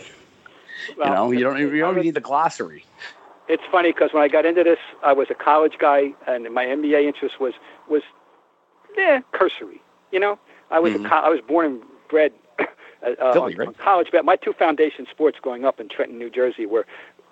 [0.96, 2.84] Well, you know, you don't you don't need the glossary.
[3.48, 6.64] It's funny because when I got into this, I was a college guy, and my
[6.64, 7.54] NBA interest was
[7.88, 8.02] was
[8.96, 9.82] yeah cursory.
[10.12, 10.38] You know,
[10.70, 11.06] I was mm-hmm.
[11.06, 12.32] a, I was born and bred
[13.04, 13.78] uh, Philly, right?
[13.78, 14.08] college.
[14.12, 16.86] But my two foundation sports growing up in Trenton, New Jersey, were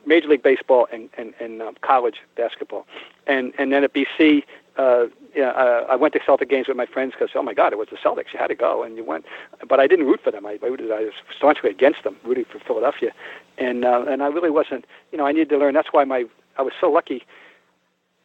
[0.06, 2.86] Major League Baseball and and, and um, college basketball,
[3.26, 4.44] and and then at BC,
[4.76, 7.72] uh, yeah, uh, I went to Celtic games with my friends because oh my God,
[7.72, 8.32] it was the Celtics.
[8.32, 9.24] You had to go, and you went.
[9.68, 10.46] But I didn't root for them.
[10.46, 13.12] I, I, rooted, I was staunchly against them, rooting for Philadelphia,
[13.58, 14.86] and uh, and I really wasn't.
[15.10, 15.74] You know, I needed to learn.
[15.74, 16.24] That's why my
[16.56, 17.24] I was so lucky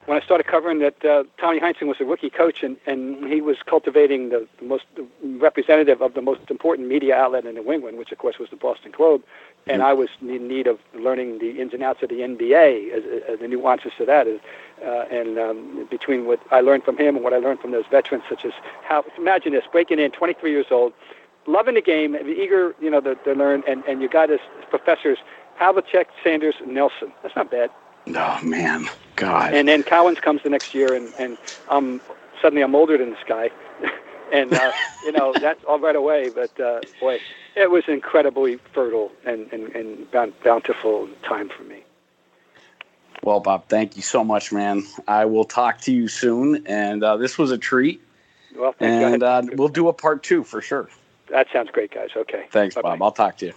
[0.08, 3.41] when I started covering that uh, Tommy Heinsohn was a rookie coach, and, and he
[3.41, 5.05] was cultivating the, the most the
[5.38, 8.55] representative of the most important media outlet in New England, which of course was the
[8.55, 9.22] Boston Globe.
[9.70, 13.03] And I was in need of learning the ins and outs of the NBA, as,
[13.28, 14.26] as the nuances to that.
[14.26, 14.39] Is,
[14.82, 17.86] uh, and um, between what I learned from him and what I learned from those
[17.91, 18.53] veterans, such as
[18.84, 20.93] how imagine this breaking in, 23 years old,
[21.47, 24.39] loving the game, eager, you know, to, to learn, and, and you got his
[24.70, 25.18] professors,
[25.60, 27.12] Havlicek, Sanders, Nelson.
[27.24, 27.70] That's not bad.
[28.16, 29.53] Oh man, God.
[29.53, 31.38] And then Cowens comes the next year, and and
[31.70, 32.01] um
[32.41, 33.49] suddenly I'm older than this guy,
[34.34, 34.72] and uh,
[35.03, 36.30] you know that's all right away.
[36.30, 37.20] But uh, boy,
[37.55, 40.12] it was incredibly fertile and and, and
[40.43, 41.84] bountiful time for me.
[43.24, 44.84] Well, Bob, thank you so much, man.
[45.08, 48.01] I will talk to you soon, and uh, this was a treat.
[48.55, 50.89] Well, and uh, we'll do a part two for sure.
[51.30, 52.12] That sounds great, guys.
[52.16, 52.45] Okay.
[52.51, 52.91] Thanks, Bye-bye.
[52.91, 53.03] Bob.
[53.03, 53.53] I'll talk to you.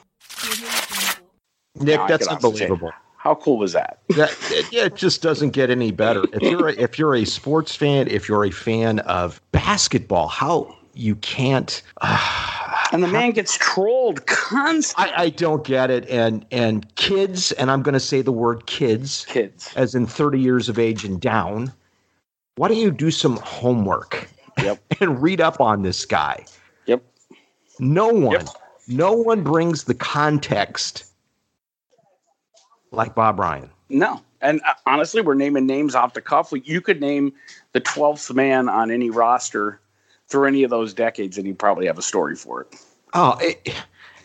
[1.78, 2.92] Nick, that's unbelievable.
[3.20, 3.98] How cool was that?
[4.16, 6.24] that it, it just doesn't get any better.
[6.32, 10.74] If you're a, if you're a sports fan, if you're a fan of basketball, how
[10.94, 11.82] you can't.
[12.00, 15.12] Uh, and the man gets trolled constantly.
[15.12, 16.08] I, I, don't get it.
[16.08, 20.40] And and kids, and I'm going to say the word kids, kids, as in 30
[20.40, 21.70] years of age and down.
[22.56, 24.30] Why don't you do some homework?
[24.62, 24.82] Yep.
[25.00, 26.46] and read up on this guy.
[26.86, 27.02] Yep.
[27.80, 28.48] No one, yep.
[28.88, 31.04] no one brings the context
[32.90, 33.70] like Bob Ryan.
[33.88, 34.20] No.
[34.40, 36.52] And uh, honestly, we're naming names off the cuff.
[36.64, 37.32] You could name
[37.72, 39.80] the 12th man on any roster
[40.28, 42.76] through any of those decades, and you probably have a story for it.
[43.12, 43.74] Oh, it,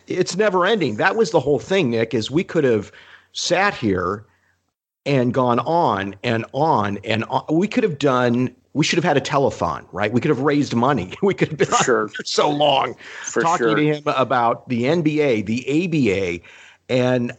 [0.08, 0.96] it's never ending.
[0.96, 2.92] That was the whole thing, Nick, is we could have
[3.34, 4.26] sat here
[5.06, 7.44] and gone on and on and on.
[7.52, 10.12] We could have done we should have had a telethon, right?
[10.12, 11.14] We could have raised money.
[11.24, 12.10] We could have been sure.
[12.26, 13.76] so long for talking sure.
[13.76, 16.44] to him about the NBA, the ABA,
[16.90, 17.32] and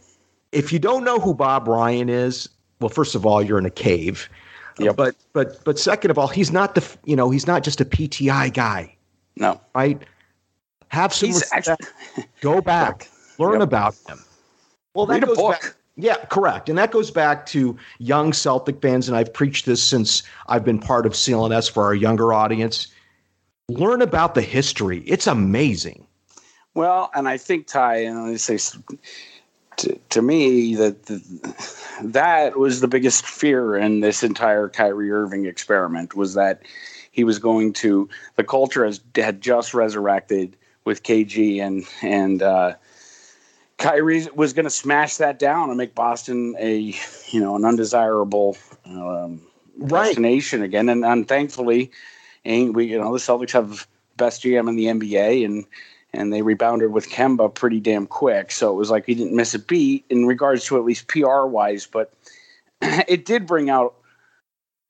[0.52, 2.48] if you don't know who Bob Ryan is,
[2.80, 4.28] well, first of all, you're in a cave.
[4.78, 4.96] Yep.
[4.96, 7.84] But but but second of all, he's not the you know he's not just a
[7.84, 8.94] PTI guy.
[9.36, 9.60] No.
[9.74, 10.02] Right.
[10.88, 11.68] Have some he's respect.
[11.68, 13.62] Actually, Go back, learn yep.
[13.62, 14.18] about him.
[14.94, 15.74] Well, that Read goes back.
[15.96, 16.68] Yeah, correct.
[16.68, 20.78] And that goes back to young Celtic fans, and I've preached this since I've been
[20.78, 22.88] part of CLNS for our younger audience.
[23.70, 25.02] Learn about the history.
[25.06, 26.06] It's amazing.
[26.74, 28.58] Well, and I think Ty, and I say
[29.76, 31.04] to, to me that
[32.02, 36.62] that was the biggest fear in this entire Kyrie Irving experiment was that
[37.12, 42.74] he was going to the culture has had just resurrected with KG and and uh,
[43.78, 46.94] Kyrie was going to smash that down and make Boston a
[47.30, 48.56] you know an undesirable
[48.86, 49.42] um,
[49.78, 50.06] right.
[50.06, 51.90] destination again and, and thankfully
[52.44, 55.66] and we you know the Celtics have best GM in the NBA and
[56.16, 58.50] and they rebounded with Kemba pretty damn quick.
[58.50, 61.44] So it was like he didn't miss a beat in regards to at least PR
[61.44, 62.12] wise, but
[62.82, 63.94] it did bring out.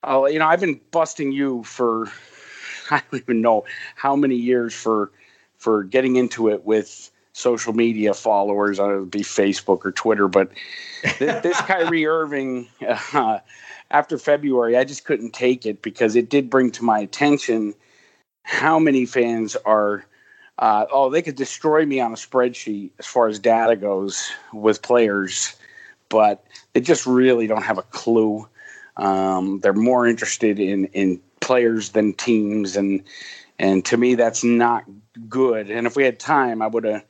[0.03, 2.07] Oh, you know, I've been busting you for
[2.91, 3.65] I don't even know
[3.97, 5.11] how many years for
[5.59, 10.51] for getting into it with social media followers, on it be Facebook or Twitter, but
[11.19, 12.69] this, this Kyrie Irving
[13.13, 13.41] uh,
[13.91, 17.75] after February, I just couldn't take it because it did bring to my attention
[18.43, 20.07] how many fans are
[20.59, 24.83] uh, oh, they could destroy me on a spreadsheet as far as data goes with
[24.83, 25.55] players,
[26.09, 28.49] but they just really don't have a clue.
[28.97, 33.03] Um, they're more interested in in players than teams, and
[33.59, 34.85] and to me that's not
[35.29, 35.71] good.
[35.71, 37.05] And if we had time, I would have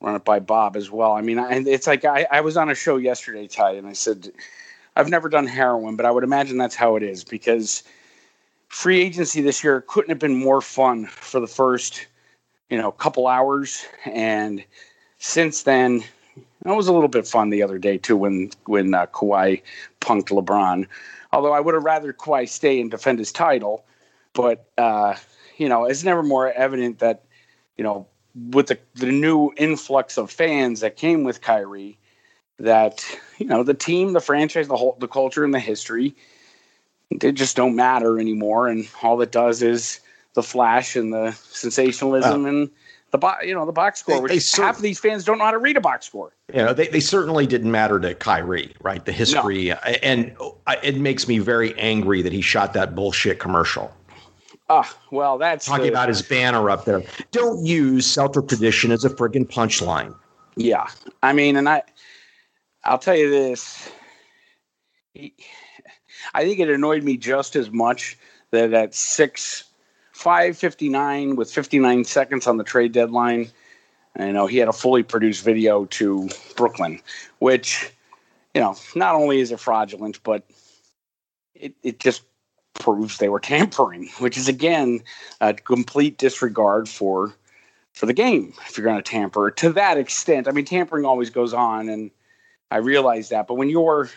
[0.00, 1.12] run it by Bob as well.
[1.12, 3.92] I mean, I, it's like I, I was on a show yesterday, Ty, and I
[3.92, 4.32] said
[4.96, 7.84] I've never done heroin, but I would imagine that's how it is because
[8.68, 12.06] free agency this year couldn't have been more fun for the first
[12.70, 13.84] you know, a couple hours.
[14.06, 14.64] And
[15.18, 16.02] since then,
[16.36, 19.60] it was a little bit fun the other day too when when uh, Kawhi
[20.00, 20.86] punked LeBron.
[21.32, 23.84] Although I would have rather Kawhi stay and defend his title,
[24.32, 25.16] but uh,
[25.58, 27.24] you know, it's never more evident that
[27.76, 31.98] you know with the the new influx of fans that came with Kyrie,
[32.58, 33.04] that
[33.38, 36.14] you know the team, the franchise, the whole the culture, and the history,
[37.10, 38.68] they just don't matter anymore.
[38.68, 40.00] And all it does is
[40.34, 42.70] the flash and the sensationalism uh, and
[43.10, 44.16] the bo- you know the box score.
[44.16, 46.06] They, which they cer- half of these fans don't know how to read a box
[46.06, 46.32] score.
[46.52, 49.04] You know, they, they certainly didn't matter to Kyrie, right?
[49.04, 49.74] The history, no.
[50.02, 50.36] and
[50.82, 53.94] it makes me very angry that he shot that bullshit commercial.
[54.68, 57.02] Ah, uh, well, that's talking the, about his banner up there.
[57.32, 60.14] Don't use Celtic tradition as a friggin' punchline.
[60.56, 60.86] Yeah,
[61.22, 61.82] I mean, and I,
[62.84, 63.90] I'll tell you this.
[66.34, 68.16] I think it annoyed me just as much
[68.52, 69.64] that at six
[70.20, 73.50] five fifty nine with fifty nine seconds on the trade deadline,
[74.18, 77.00] you know he had a fully produced video to Brooklyn,
[77.38, 77.90] which
[78.54, 80.44] you know not only is it fraudulent, but
[81.54, 82.22] it it just
[82.74, 85.00] proves they were tampering, which is again
[85.40, 87.34] a complete disregard for
[87.94, 90.48] for the game if you're going to tamper to that extent.
[90.48, 92.10] I mean, tampering always goes on, and
[92.70, 93.46] I realize that.
[93.46, 94.10] But when you're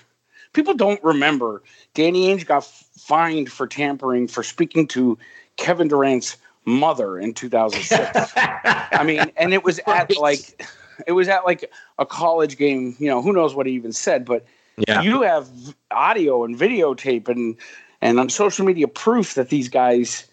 [0.52, 5.18] people don't remember, Danny Ainge got fined for tampering for speaking to
[5.58, 8.32] Kevin Durant's mother in 2006.
[8.36, 10.66] I mean, and it was at like
[11.08, 12.96] it was at like a college game.
[13.00, 14.46] You know, who knows what he even said, but.
[14.88, 15.04] Yeah.
[15.04, 15.48] You have
[15.92, 17.56] audio and videotape and
[18.02, 20.26] and on social media proof that these guys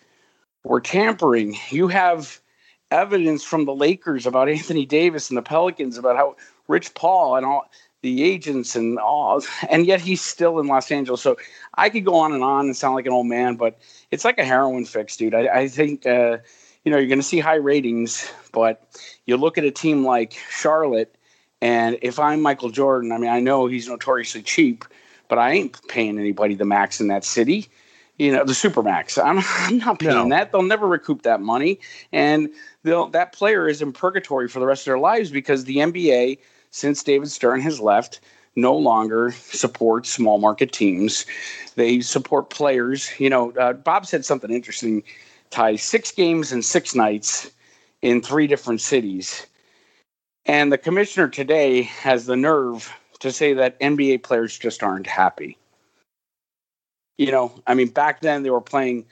[0.64, 1.56] were tampering.
[1.68, 2.40] You have
[2.90, 6.36] evidence from the Lakers about Anthony Davis and the Pelicans about how
[6.68, 7.70] Rich Paul and all
[8.02, 11.22] the agents and all, and yet he's still in Los Angeles.
[11.22, 11.36] So
[11.74, 13.78] I could go on and on and sound like an old man, but
[14.10, 15.34] it's like a heroin fix, dude.
[15.34, 16.38] I, I think uh,
[16.84, 18.88] you know you're going to see high ratings, but
[19.26, 21.16] you look at a team like Charlotte,
[21.60, 24.84] and if I'm Michael Jordan, I mean I know he's notoriously cheap,
[25.28, 27.68] but I ain't paying anybody the max in that city
[28.20, 29.22] you know the supermax.
[29.22, 30.36] I'm, I'm not paying no.
[30.36, 30.52] that.
[30.52, 31.80] They'll never recoup that money,
[32.12, 32.50] and
[32.82, 36.38] they'll that player is in purgatory for the rest of their lives because the NBA,
[36.70, 38.20] since David Stern has left,
[38.56, 41.26] no longer support small market teams.
[41.76, 43.10] They support players.
[43.18, 45.02] You know, uh, Bob said something interesting.
[45.50, 47.50] Ty six games and six nights
[48.02, 49.46] in three different cities,
[50.46, 55.58] and the commissioner today has the nerve to say that NBA players just aren't happy.
[57.18, 59.04] You know, I mean, back then they were playing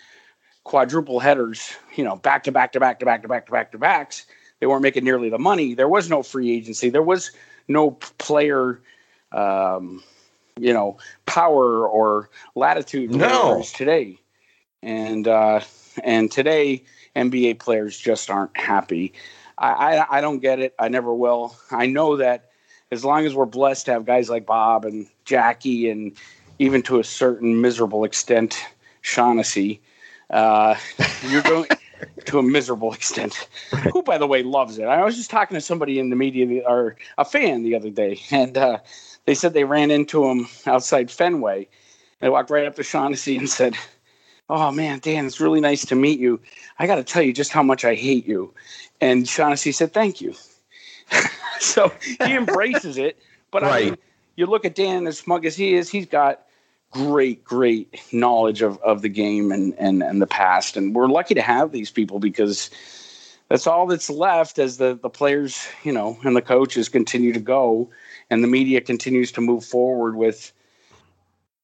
[0.65, 3.73] quadruple headers, you know, back to back to back to back to back to back
[3.73, 4.27] to backs.
[4.61, 5.75] They weren't making nearly the money.
[5.75, 6.91] There was no free agency.
[6.91, 7.31] There was
[7.69, 8.81] no player,
[9.33, 10.03] um,
[10.59, 13.63] you know, power or latitude no.
[13.75, 14.19] today.
[14.83, 15.61] And uh,
[16.05, 16.85] and today,
[17.17, 19.13] NBA players just aren't happy.
[19.59, 20.75] I, I, I don't get it.
[20.79, 21.57] I never will.
[21.71, 22.51] I know that
[22.91, 26.17] as long as we're blessed to have guys like Bob and Jackie and
[26.59, 28.65] even to a certain miserable extent,
[29.03, 29.81] Shaughnessy.
[30.31, 30.75] Uh,
[31.29, 31.69] you're going
[32.27, 33.49] to a miserable extent.
[33.93, 34.85] Who, by the way, loves it.
[34.85, 38.21] I was just talking to somebody in the media or a fan the other day,
[38.31, 38.79] and uh,
[39.25, 41.69] they said they ran into him outside Fenway.
[42.21, 43.77] They walked right up to Shaughnessy and said,
[44.49, 46.41] "Oh man, Dan, it's really nice to meet you.
[46.79, 48.53] I got to tell you just how much I hate you."
[49.01, 50.35] And Shaughnessy said, "Thank you."
[51.61, 53.19] so he embraces it,
[53.51, 53.73] but right.
[53.73, 53.97] I mean,
[54.37, 56.48] you look at Dan as smug as he is, he's got
[56.91, 60.77] great, great knowledge of, of the game and, and, and the past.
[60.77, 62.71] And we're lucky to have these people because
[63.49, 67.41] that's all that's left as the, the players, you know, and the coaches continue to
[67.41, 67.91] go
[68.31, 70.53] and the media continues to move forward with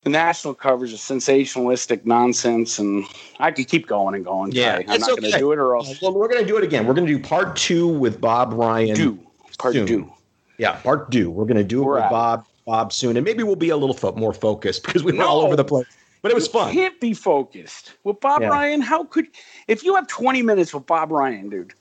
[0.02, 2.78] the national coverage of sensationalistic nonsense.
[2.78, 3.04] And
[3.38, 4.52] I could keep going and going.
[4.52, 4.82] Yeah.
[4.86, 5.20] I'm not okay.
[5.20, 6.00] going to do it or else.
[6.02, 6.86] Well, we're going to do it again.
[6.86, 8.94] We're going to do part two with Bob Ryan.
[8.94, 9.18] Do.
[9.58, 9.86] Part soon.
[9.86, 10.12] two.
[10.58, 11.30] Yeah, part two.
[11.30, 13.76] We're going to do it we're with Bob Bob soon, and maybe we'll be a
[13.76, 15.86] little fo- more focused because we went no, all over the place.
[16.22, 16.72] But it was fun.
[16.72, 18.48] Can't be focused with Bob yeah.
[18.48, 18.80] Ryan.
[18.80, 19.26] How could
[19.68, 21.74] if you have 20 minutes with Bob Ryan, dude?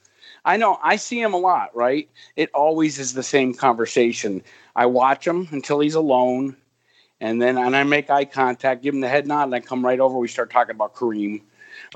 [0.45, 2.09] I know I see him a lot, right?
[2.35, 4.43] It always is the same conversation.
[4.75, 6.57] I watch him until he's alone,
[7.21, 9.85] and then and I make eye contact, give him the head nod, and I come
[9.85, 10.17] right over.
[10.17, 11.41] We start talking about Kareem,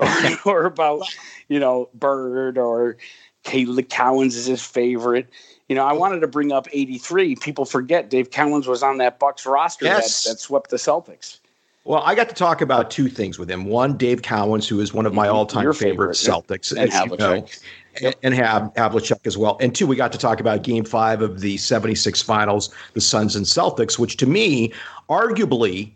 [0.00, 1.02] or, or about
[1.48, 2.96] you know Bird, or
[3.42, 5.28] Caleb Cowens is his favorite.
[5.68, 7.36] You know, I wanted to bring up 83.
[7.36, 10.24] People forget Dave Cowens was on that Bucks roster yes.
[10.24, 11.40] that, that swept the Celtics.
[11.84, 13.64] Well, I got to talk about two things with him.
[13.64, 15.36] One, Dave Cowens, who is one of my mm-hmm.
[15.36, 17.62] all-time favorite, favorite, Celtics, and Havlicek.
[18.00, 19.56] You know, and have Havlicek as well.
[19.60, 23.34] And two, we got to talk about Game Five of the '76 Finals, the Suns
[23.34, 24.72] and Celtics, which to me,
[25.08, 25.92] arguably,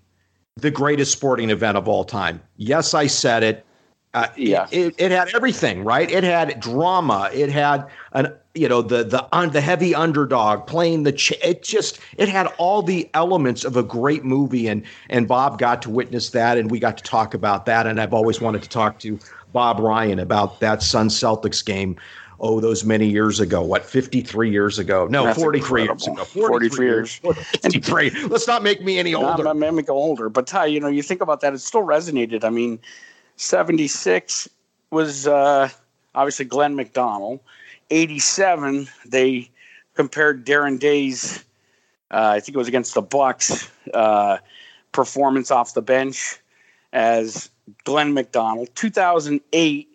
[0.57, 2.41] the greatest sporting event of all time.
[2.57, 3.66] Yes, I said it.
[4.14, 6.11] Uh, yeah, it, it, had everything, right?
[6.11, 7.31] It had drama.
[7.33, 11.62] It had an you know the the on the heavy underdog playing the ch- it
[11.62, 15.90] just it had all the elements of a great movie and and Bob got to
[15.90, 17.86] witness that and we got to talk about that.
[17.86, 19.18] And I've always wanted to talk to
[19.53, 21.96] Bob Ryan about that Sun Celtics game
[22.40, 23.62] oh those many years ago.
[23.62, 25.07] What 53 years ago?
[25.07, 26.07] No That's 43 incredible.
[26.07, 26.24] years ago.
[26.24, 27.14] 43, 43 years
[27.62, 29.44] 53 let's not make me any older.
[29.44, 30.28] not, not go older.
[30.28, 32.44] But Ty you know you think about that it still resonated.
[32.44, 32.78] I mean
[33.36, 34.46] 76
[34.90, 35.70] was uh
[36.14, 37.40] obviously Glenn McDonald
[37.93, 39.51] 87, they
[39.95, 41.45] compared Darren Daye's,
[42.11, 44.38] uh, I think it was against the Bucks, uh,
[44.93, 46.38] performance off the bench
[46.93, 47.51] as
[47.84, 48.68] Glenn McDonald.
[48.74, 49.88] 2008,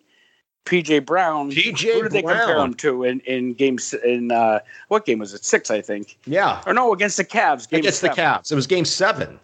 [0.64, 1.50] PJ Brown.
[1.50, 3.94] PJ Who did they compare him to in, in games?
[3.94, 5.44] In uh, what game was it?
[5.44, 6.18] Six, I think.
[6.26, 6.62] Yeah.
[6.66, 7.68] Or no, against the Cavs.
[7.68, 8.16] Game against seven.
[8.16, 8.52] the Cavs.
[8.52, 9.40] It was game seven.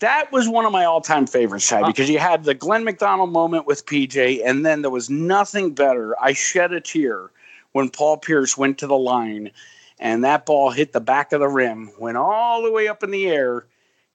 [0.00, 3.66] That was one of my all-time favorites, Ty, because you had the Glenn McDonald moment
[3.66, 6.16] with PJ, and then there was nothing better.
[6.20, 7.30] I shed a tear
[7.72, 9.50] when Paul Pierce went to the line,
[9.98, 13.10] and that ball hit the back of the rim, went all the way up in
[13.10, 13.66] the air,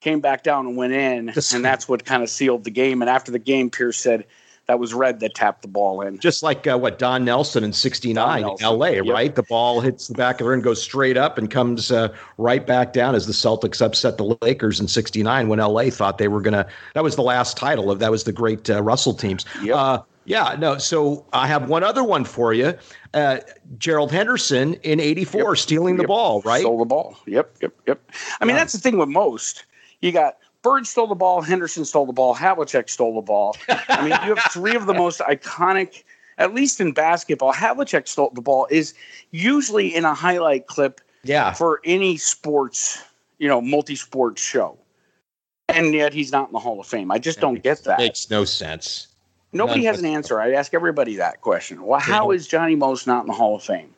[0.02, 3.02] came back down and went in, and that's what kind of sealed the game.
[3.02, 4.26] And after the game, Pierce said
[4.68, 6.20] that was Red that tapped the ball in.
[6.20, 9.06] Just like uh, what Don Nelson in '69 in LA, yep.
[9.08, 9.34] right?
[9.34, 12.66] The ball hits the back of the rim, goes straight up, and comes uh, right
[12.66, 16.42] back down as the Celtics upset the Lakers in '69 when LA thought they were
[16.42, 16.68] going to.
[16.94, 19.46] That was the last title of that was the great uh, Russell teams.
[19.64, 20.06] Yep.
[20.28, 20.78] Yeah, no.
[20.78, 22.74] So I have one other one for you.
[23.14, 23.38] Uh,
[23.78, 25.58] Gerald Henderson in '84 yep.
[25.58, 26.10] stealing the yep.
[26.10, 26.60] ball, right?
[26.60, 27.18] Stole the ball.
[27.26, 28.12] Yep, yep, yep.
[28.42, 28.62] I mean, yeah.
[28.62, 29.66] that's the thing with most.
[30.02, 33.56] You got Bird stole the ball, Henderson stole the ball, Havlicek stole the ball.
[33.88, 36.04] I mean, you have three of the most iconic,
[36.38, 37.54] at least in basketball.
[37.54, 38.94] Havlicek stole the ball is
[39.32, 41.54] usually in a highlight clip yeah.
[41.54, 43.02] for any sports,
[43.38, 44.78] you know, multi-sport show.
[45.70, 47.12] And yet he's not in the Hall of Fame.
[47.12, 48.00] I just don't get that.
[48.00, 49.08] Makes no sense.
[49.54, 50.40] Nobody None has an answer.
[50.40, 51.84] I ask everybody that question.
[51.84, 53.94] Well, how is Johnny Most not in the Hall of Fame?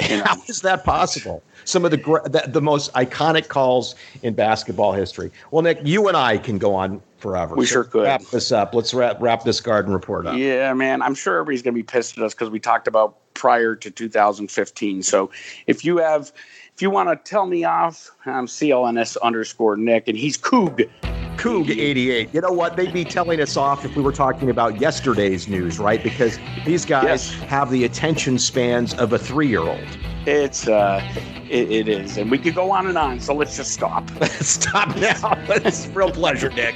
[0.00, 0.24] You know?
[0.24, 1.42] How is that possible?
[1.64, 5.30] Some of the, the, the most iconic calls in basketball history.
[5.50, 7.54] Well, Nick, you and I can go on forever.
[7.54, 8.74] We so sure could wrap this up.
[8.74, 10.36] Let's wrap wrap this garden report up.
[10.36, 11.02] Yeah, man.
[11.02, 13.90] I'm sure everybody's going to be pissed at us because we talked about prior to
[13.90, 15.02] 2015.
[15.04, 15.30] So
[15.66, 16.32] if you have,
[16.74, 20.88] if you want to tell me off, I'm CLNS underscore Nick, and he's Coug
[21.36, 22.28] Coug 88.
[22.32, 22.76] You know what?
[22.76, 26.02] They'd be telling us off if we were talking about yesterday's news, right?
[26.02, 27.32] Because these guys yes.
[27.48, 29.86] have the attention spans of a three year old.
[30.26, 31.02] It's, uh,
[31.50, 32.16] it, it is.
[32.16, 33.20] And we could go on and on.
[33.20, 34.08] So let's just stop.
[34.40, 35.38] stop now.
[35.64, 36.74] It's a real pleasure, Nick.